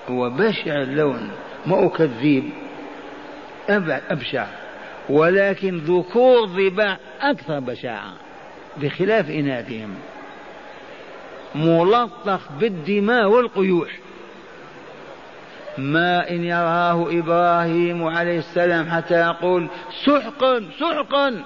هو 0.09 0.29
بشع 0.29 0.81
اللون 0.81 1.31
ما 1.65 1.87
كذيب. 1.87 2.49
أبشع. 3.69 4.47
ولكن 5.09 5.77
ذكور 5.77 6.43
الضباع 6.43 6.97
أكثر 7.21 7.59
بشاعة 7.59 8.13
بخلاف 8.77 9.29
إناثهم. 9.29 9.95
ملطخ 11.55 12.51
بالدماء 12.59 13.27
والقيوح. 13.27 13.89
ما 15.77 16.29
إن 16.29 16.43
يراه 16.43 17.19
إبراهيم 17.19 18.03
عليه 18.03 18.39
السلام 18.39 18.89
حتى 18.89 19.13
يقول 19.13 19.67
سحقا 20.05 20.65
سحقا. 20.79 21.43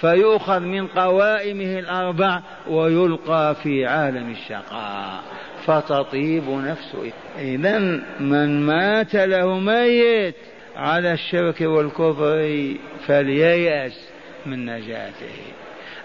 فيؤخذ 0.00 0.60
من 0.60 0.86
قوائمه 0.86 1.78
الأربع 1.78 2.40
ويلقى 2.68 3.54
في 3.62 3.86
عالم 3.86 4.30
الشقاء. 4.30 5.22
فتطيب 5.66 6.48
نفسه 6.48 7.12
إذا 7.38 7.78
من 8.20 8.66
مات 8.66 9.14
له 9.14 9.58
ميت 9.58 10.34
على 10.76 11.12
الشرك 11.12 11.60
والكفر 11.60 12.74
فلييأس 13.06 14.08
من 14.46 14.66
نجاته. 14.66 15.63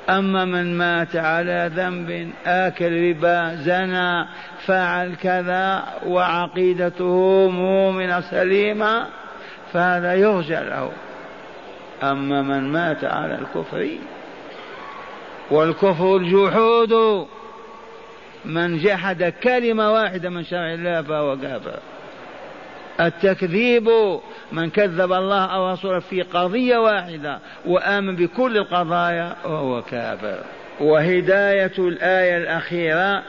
أما 0.09 0.45
من 0.45 0.77
مات 0.77 1.15
على 1.15 1.71
ذنب 1.75 2.31
آكل 2.45 3.09
ربا 3.09 3.55
زنى 3.55 4.25
فعل 4.65 5.15
كذا 5.15 5.83
وعقيدته 6.05 7.49
مؤمنة 7.49 8.21
سليمة 8.21 9.07
فهذا 9.73 10.13
يرجى 10.15 10.55
له. 10.55 10.91
أما 12.03 12.41
من 12.41 12.71
مات 12.71 13.03
على 13.03 13.35
الكفر 13.35 13.87
والكفر 15.51 16.17
الجحود 16.17 17.25
من 18.45 18.77
جحد 18.77 19.33
كلمة 19.43 19.91
واحدة 19.91 20.29
من 20.29 20.43
شرع 20.43 20.73
الله 20.73 21.01
فهو 21.01 21.37
كافر. 21.37 21.79
التكذيب 22.99 23.89
من 24.51 24.69
كذب 24.69 25.13
الله 25.13 25.45
أو 25.45 25.71
رسوله 25.71 25.99
في 25.99 26.21
قضية 26.21 26.77
واحدة 26.77 27.39
وآمن 27.65 28.15
بكل 28.15 28.57
القضايا 28.57 29.35
وهو 29.45 29.81
كافر. 29.81 30.39
وهداية 30.79 31.73
الآية 31.79 32.37
الأخيرة 32.37 33.23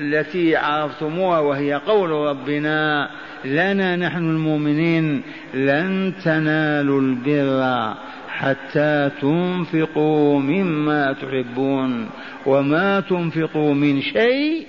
التي 0.00 0.56
عرفتموها 0.56 1.40
وهي 1.40 1.74
قول 1.74 2.10
ربنا 2.10 3.10
لنا 3.44 3.96
نحن 3.96 4.30
المؤمنين 4.30 5.22
لن 5.54 6.14
تنالوا 6.24 7.00
البر 7.00 7.94
حتى 8.28 9.10
تنفقوا 9.20 10.40
مما 10.40 11.12
تحبون 11.12 12.10
وما 12.46 13.00
تنفقوا 13.00 13.74
من 13.74 14.00
شيء 14.00 14.66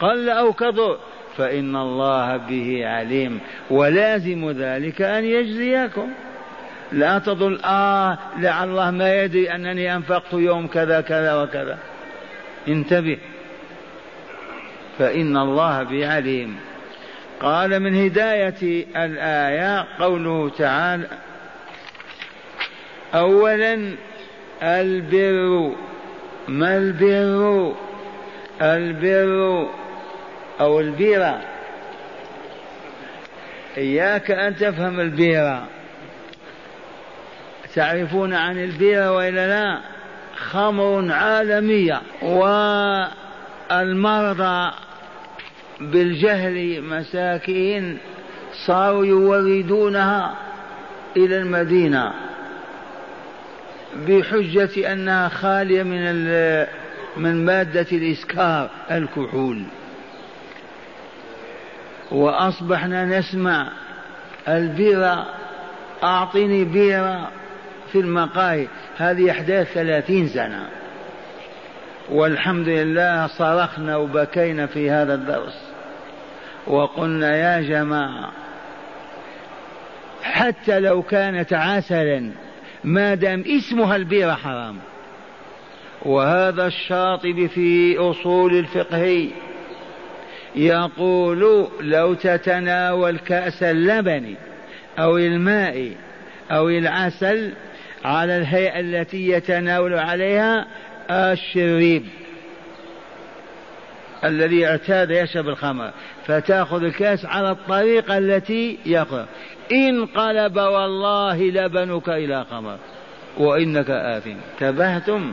قل 0.00 0.28
أو 0.28 0.52
كثر. 0.52 0.98
فإن 1.36 1.76
الله 1.76 2.36
به 2.36 2.86
عليم. 2.86 3.40
ولازم 3.70 4.50
ذلك 4.50 5.02
أن 5.02 5.24
يجزيكم 5.24 6.08
لا 6.92 7.18
تظن 7.18 7.58
آه 7.64 8.18
لعل 8.38 8.68
الله 8.68 8.90
ما 8.90 9.22
يدري 9.22 9.54
أنني 9.54 9.96
أنفقت 9.96 10.32
يوم 10.32 10.66
كذا 10.66 11.00
كذا 11.00 11.42
وكذا. 11.42 11.78
انتبه. 12.68 13.18
فإن 14.98 15.36
الله 15.36 15.82
بعليم 15.82 16.56
قال 17.40 17.80
من 17.80 18.04
هداية 18.04 18.86
الآية 18.96 19.86
قوله 19.98 20.50
تعالى 20.58 21.06
أولا 23.14 23.94
البر. 24.62 25.74
ما 26.48 26.76
البر؟ 26.76 27.74
البر 28.62 29.68
أو 30.60 30.80
البيرة. 30.80 31.40
إياك 33.76 34.30
أن 34.30 34.56
تفهم 34.56 35.00
البيرة. 35.00 35.68
تعرفون 37.74 38.34
عن 38.34 38.58
البيرة 38.64 39.12
وإلا 39.12 39.48
لا؟ 39.48 39.80
خمر 40.36 41.12
عالمية. 41.12 42.00
و 42.22 42.44
المرضى 43.72 44.72
بالجهل 45.80 46.82
مساكين 46.82 47.98
صاروا 48.66 49.04
يوردونها 49.04 50.34
إلى 51.16 51.36
المدينة. 51.36 52.12
بحجة 53.96 54.92
أنها 54.92 55.28
خالية 55.28 55.82
من 55.82 56.14
من 57.16 57.44
مادة 57.44 57.86
الإسكار 57.92 58.70
الكحول. 58.90 59.62
وأصبحنا 62.10 63.04
نسمع 63.04 63.68
البيرة 64.48 65.26
أعطني 66.02 66.64
بيرة 66.64 67.30
في 67.92 68.00
المقاهي. 68.00 68.66
هذه 68.96 69.30
أحداث 69.30 69.72
ثلاثين 69.72 70.28
سنة. 70.28 70.68
والحمد 72.10 72.68
لله 72.68 73.26
صرخنا 73.26 73.96
وبكينا 73.96 74.66
في 74.66 74.90
هذا 74.90 75.14
الدرس. 75.14 75.70
وقلنا 76.66 77.36
يا 77.36 77.60
جماعة 77.60 78.30
حتى 80.22 80.80
لو 80.80 81.02
كانت 81.02 81.52
عسلا 81.52 82.30
ما 82.84 83.14
دام 83.14 83.44
اسمها 83.46 83.96
البيرة 83.96 84.34
حرام. 84.34 84.76
وهذا 86.02 86.66
الشاطب 86.66 87.46
في 87.46 87.98
أصول 87.98 88.58
الفقه 88.58 89.30
يقول 90.56 91.68
لو 91.80 92.14
تتناول 92.14 93.18
كأس 93.18 93.62
اللبن 93.62 94.34
أو 94.98 95.18
الماء 95.18 95.92
أو 96.50 96.68
العسل 96.68 97.52
على 98.04 98.36
الهيئة 98.36 98.80
التي 98.80 99.28
يتناول 99.28 99.94
عليها 99.94 100.66
الشريب 101.10 102.04
الذي 104.24 104.66
اعتاد 104.66 105.10
يشرب 105.10 105.48
الخمر 105.48 105.90
فتأخذ 106.26 106.82
الكأس 106.82 107.24
على 107.24 107.50
الطريقة 107.50 108.18
التي 108.18 108.78
يأخذ 108.86 109.24
انقلب 109.72 110.56
والله 110.56 111.42
لبنك 111.42 112.08
إلى 112.08 112.44
خمر 112.50 112.78
وإنك 113.38 113.90
آثم 113.90 114.36
تبهتم 114.58 115.32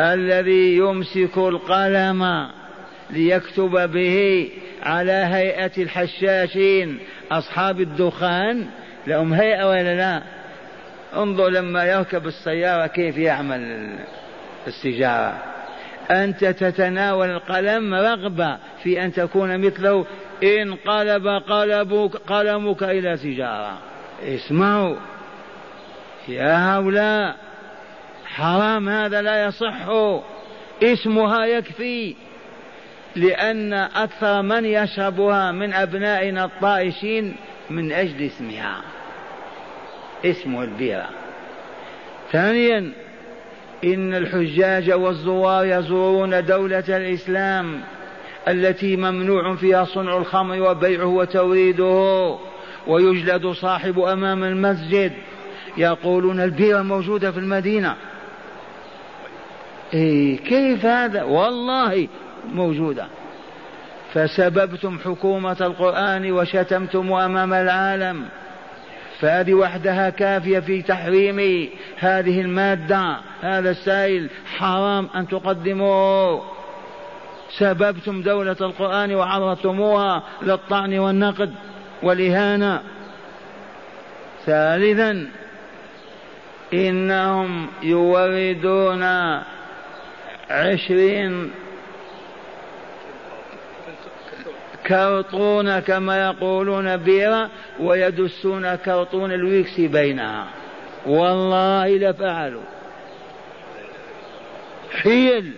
الذي 0.00 0.76
يمسك 0.76 1.38
القلم 1.38 2.50
ليكتب 3.10 3.90
به 3.92 4.48
على 4.82 5.12
هيئة 5.12 5.72
الحشاشين. 5.78 6.98
أصحاب 7.30 7.80
الدخان 7.80 8.66
لهم 9.06 9.34
هيئة 9.34 9.68
ولا 9.68 9.94
لا؟ 9.94 10.22
انظر 11.16 11.48
لما 11.48 11.84
يركب 11.84 12.26
السيارة 12.26 12.86
كيف 12.86 13.16
يعمل 13.16 13.88
السجارة 14.66 15.54
أنت 16.10 16.44
تتناول 16.44 17.30
القلم 17.30 17.94
رغبة 17.94 18.58
في 18.82 19.04
أن 19.04 19.12
تكون 19.12 19.58
مثله. 19.58 20.06
انقلب 20.42 21.26
قلبك 21.26 22.16
قلمك 22.16 22.82
إلى 22.82 23.16
سجارة 23.16 23.78
اسمعوا. 24.22 24.96
يا 26.28 26.76
هؤلاء 26.76 27.36
حرام 28.26 28.88
هذا 28.88 29.22
لا 29.22 29.44
يصح. 29.44 29.88
اسمها 30.82 31.44
يكفي. 31.44 32.16
لأن 33.16 33.72
أكثر 33.72 34.42
من 34.42 34.64
يشربها 34.64 35.52
من 35.52 35.72
أبنائنا 35.72 36.44
الطائشين 36.44 37.36
من 37.70 37.92
أجل 37.92 38.22
اسمها 38.22 38.80
اسم 40.24 40.60
البيرة 40.60 41.08
ثانيا 42.32 42.92
إن 43.84 44.14
الحجاج 44.14 44.92
والزوار 44.92 45.66
يزورون 45.66 46.44
دولة 46.44 46.84
الإسلام 46.96 47.80
التي 48.48 48.96
ممنوع 48.96 49.54
فيها 49.56 49.84
صنع 49.84 50.16
الخمر 50.16 50.70
وبيعه 50.70 51.06
وتوريده 51.06 52.38
ويجلد 52.86 53.46
صاحب 53.46 53.98
أمام 53.98 54.44
المسجد. 54.44 55.12
يقولون 55.76 56.40
البيرة 56.40 56.82
موجودة 56.82 57.30
في 57.30 57.38
المدينة. 57.38 57.96
إيه 59.94 60.38
كيف 60.38 60.86
هذا؟ 60.86 61.22
والله 61.22 62.08
موجودة. 62.52 63.06
فسببتم 64.12 64.98
حكومة 65.04 65.56
القرآن 65.60 66.32
وشتمتم 66.32 67.12
أمام 67.12 67.52
العالم. 67.52 68.24
فهذه 69.20 69.54
وحدها 69.54 70.10
كافية 70.10 70.58
في 70.58 70.82
تحريم 70.82 71.68
هذه 71.98 72.40
المادة 72.40 73.16
هذا 73.40 73.70
السائل. 73.70 74.30
حرام 74.56 75.08
أن 75.16 75.28
تقدموه. 75.28 76.42
سببتم 77.58 78.22
دولة 78.22 78.56
القرآن 78.60 79.14
وعرضتموها 79.14 80.22
للطعن 80.42 80.98
والنقد 80.98 81.54
والإهانة. 82.02 82.80
ثالثا 84.46 85.26
إنهم 86.74 87.66
يوردون 87.82 89.02
عشرين 90.50 91.50
كرطون 94.86 95.78
كما 95.78 96.24
يقولون 96.24 96.96
بيرة 96.96 97.50
ويدسون 97.80 98.74
كرطون 98.74 99.32
الويكس 99.32 99.80
بينها. 99.80 100.46
والله 101.06 101.88
لفعلوا. 101.88 102.62
حيل 105.02 105.52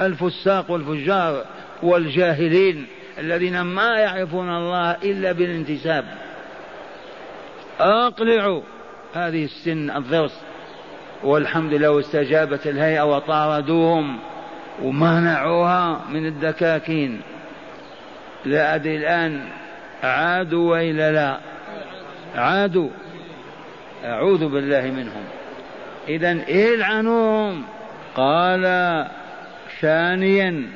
الفساق 0.00 0.70
والفجار 0.70 1.44
والجاهلين 1.82 2.86
الذين 3.18 3.60
ما 3.60 3.98
يعرفون 3.98 4.56
الله 4.56 4.90
إلا 4.90 5.32
بالانتساب. 5.32 6.04
أقلعوا 7.80 8.62
هذه 9.14 9.44
السن 9.44 9.90
الضرس 9.90 10.40
والحمد 11.24 11.72
لله 11.74 12.00
استجابت 12.00 12.66
الهيئة 12.66 13.16
وطاردوهم 13.16 14.18
ومنعوها 14.82 16.00
من 16.10 16.26
الدكاكين. 16.26 17.20
لا 18.44 18.74
أدري 18.74 18.96
الآن 18.96 19.40
عادوا 20.02 20.70
وإلا 20.70 21.12
لا؟ 21.12 21.38
عادوا 22.34 22.88
أعوذ 24.04 24.48
بالله 24.48 24.80
منهم. 24.80 25.24
إذا 26.08 26.32
العنوهم 26.74 27.64
قال 28.16 28.64
ثانيا 29.80 30.66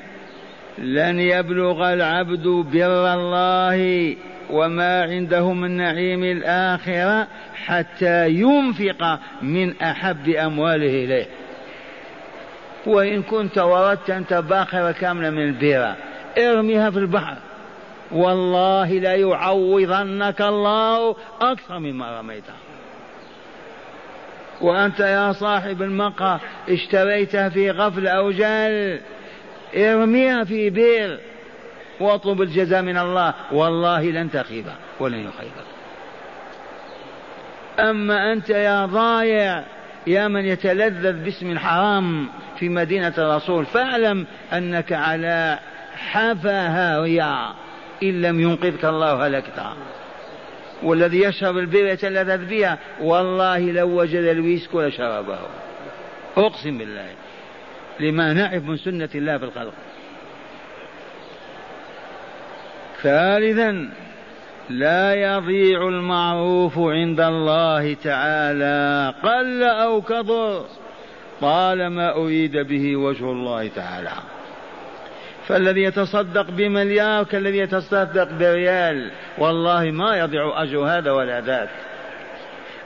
لن 0.79 1.21
يبلغ 1.21 1.93
العبد 1.93 2.47
بر 2.47 3.15
الله 3.15 4.17
وما 4.51 5.03
عنده 5.03 5.53
من 5.53 5.71
نعيم 5.71 6.25
الآخرة 6.25 7.27
حتى 7.67 8.29
ينفق 8.31 9.19
من 9.43 9.81
أحب 9.83 10.29
أمواله 10.29 11.05
إليه. 11.05 11.27
وإن 12.87 13.23
كنت 13.23 13.59
وردت 13.59 14.11
أنت 14.11 14.35
باخرة 14.35 14.93
كاملة 14.93 15.31
من 15.31 15.43
البيرة 15.43 15.97
ارميها 16.39 16.91
في 16.91 16.99
البحر. 16.99 17.37
والله 18.13 18.93
لا 18.93 19.15
يعوضنك 19.15 20.43
الله 20.43 21.17
أكثر 21.41 21.79
مما 21.79 22.21
رميتها 22.21 22.57
وأنت 24.61 25.01
يا 25.01 25.33
صاحب 25.33 25.83
المقهى 25.83 26.39
اشتريتها 26.69 27.49
في 27.49 27.71
غفل 27.71 28.07
أو 28.07 28.31
جهل 28.31 29.01
ارميها 29.77 30.45
في 30.45 30.71
بير 30.71 31.21
واطلب 32.01 32.43
الجزاء 32.43 32.83
من 32.83 32.99
الله. 32.99 33.35
والله 33.53 34.11
لن 34.11 34.31
تخيب 34.31 34.65
ولن 35.01 35.19
يخيبك 35.19 35.67
أما 37.79 38.33
أنت 38.33 38.51
يا 38.51 38.87
ضايع 38.87 39.65
يا 40.07 40.29
من 40.29 40.45
يتلذذ 40.45 41.13
باسم 41.13 41.51
الحرام 41.51 42.29
في 42.59 42.69
مدينة 42.69 43.15
الرسول 43.19 43.67
فاعلم 43.67 44.27
أنك 44.53 44.93
على 44.93 45.59
شفا 45.97 46.69
هاوية. 46.69 47.66
إن 48.03 48.23
لم 48.23 48.41
ينقذك 48.41 48.85
الله 48.85 49.27
هلكت 49.27 49.63
والذي 50.83 51.23
يشرب 51.23 51.59
البيرة 51.59 51.87
يتلذذ 51.87 52.47
بها 52.47 52.79
والله 53.01 53.59
لو 53.59 54.01
وجد 54.01 54.25
الويسكي 54.25 54.75
لشربه. 54.75 55.39
أقسم 56.37 56.79
بالله. 56.79 57.09
لما 58.01 58.33
نعرف 58.33 58.63
من 58.65 58.77
سنة 58.77 59.09
الله 59.15 59.39
في 59.39 59.45
الخلق. 59.45 59.75
ثالثا 63.03 63.91
لا 64.71 65.15
يضيع 65.15 65.89
المعروف 65.89 66.79
عند 66.79 67.21
الله 67.21 67.95
تعالى. 67.95 69.15
قل 69.23 69.63
أو 69.63 70.03
كثر 70.03 70.65
طالما 71.41 72.17
أريد 72.17 72.57
به 72.57 72.97
وجه 72.97 73.25
الله 73.33 73.69
تعالى. 73.69 74.36
فالذي 75.47 75.83
يتصدق 75.83 76.51
بمليار 76.51 77.25
كالذي 77.25 77.59
يتصدق 77.59 78.29
بريال. 78.33 79.11
والله 79.39 79.91
ما 79.91 80.17
يضيع 80.17 80.63
أجر 80.63 80.79
هذا 80.79 81.11
ولا 81.11 81.41
ذاك. 81.41 81.69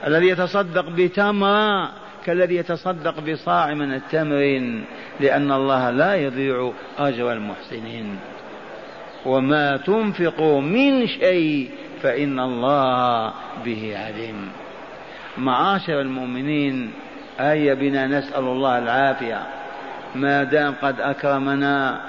الذي 0.07 0.27
يتصدق 0.27 0.89
بتمرة 0.89 1.91
كالذي 2.25 2.55
يتصدق 2.55 3.19
بصاع 3.19 3.73
من 3.73 3.93
التمر 3.93 4.81
لأن 5.19 5.51
الله 5.51 5.89
لا 5.89 6.15
يضيع 6.15 6.71
أجر 6.99 7.31
المحسنين. 7.31 8.19
وما 9.25 9.77
تنفقوا 9.77 10.61
من 10.61 11.07
شيء 11.07 11.69
فإن 12.01 12.39
الله 12.39 13.33
به 13.65 13.97
عليم. 13.97 14.49
معاشر 15.37 16.01
المؤمنين 16.01 16.91
هيا 17.39 17.73
بنا 17.73 18.07
نسأل 18.07 18.43
الله 18.43 18.77
العافية. 18.77 19.41
ما 20.15 20.43
دام 20.43 20.73
قد 20.81 21.01
أكرمنا 21.01 22.01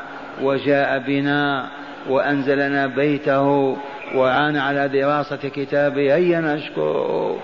وجاء 0.42 0.98
بنا 0.98 1.68
وأنزلنا 2.08 2.86
بيته 2.86 3.76
وعان 4.14 4.56
على 4.56 4.88
دراسة 4.88 5.36
كتابه 5.36 6.14
هيا 6.14 6.40
نشكره 6.40 7.36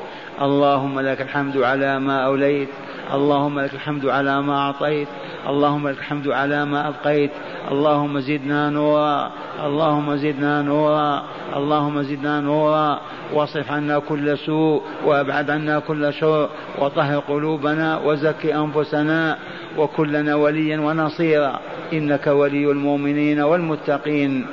اللهم 0.43 1.01
لك 1.01 1.21
الحمد 1.21 1.57
على 1.57 1.99
ما 2.01 2.17
أوليت 2.27 2.69
اللهم 3.15 3.61
لك 3.61 3.75
الحمد 3.75 4.07
على 4.07 4.43
ما 4.43 4.57
أعطيت 4.59 5.09
اللهم 5.49 5.89
لك 5.89 5.99
الحمد 5.99 6.29
على 6.29 6.65
ما 6.65 6.89
أبقيت 6.89 7.31
اللهم 7.71 8.21
زدنا 8.21 8.71
نورا 8.71 9.31
اللهم 9.65 10.17
زدنا 10.17 10.63
نورا 10.63 11.23
اللهم 11.57 12.03
زدنا 12.03 12.41
نورا 12.41 13.01
واصرف 13.35 13.71
عنا 13.73 13.99
كل 13.99 14.39
سوء 14.39 14.83
وأبعد 15.07 15.51
عنا 15.51 15.79
كل 15.79 16.13
شر 16.13 16.49
وطهر 16.79 17.19
قلوبنا 17.19 17.99
وزك 18.05 18.47
أنفسنا 18.47 19.39
وكلنا 19.79 20.35
وليا 20.35 20.81
ونصيرا 20.81 21.61
إنك 21.93 22.27
ولي 22.27 22.71
المؤمنين 22.71 23.41
والمتقين. 23.41 24.47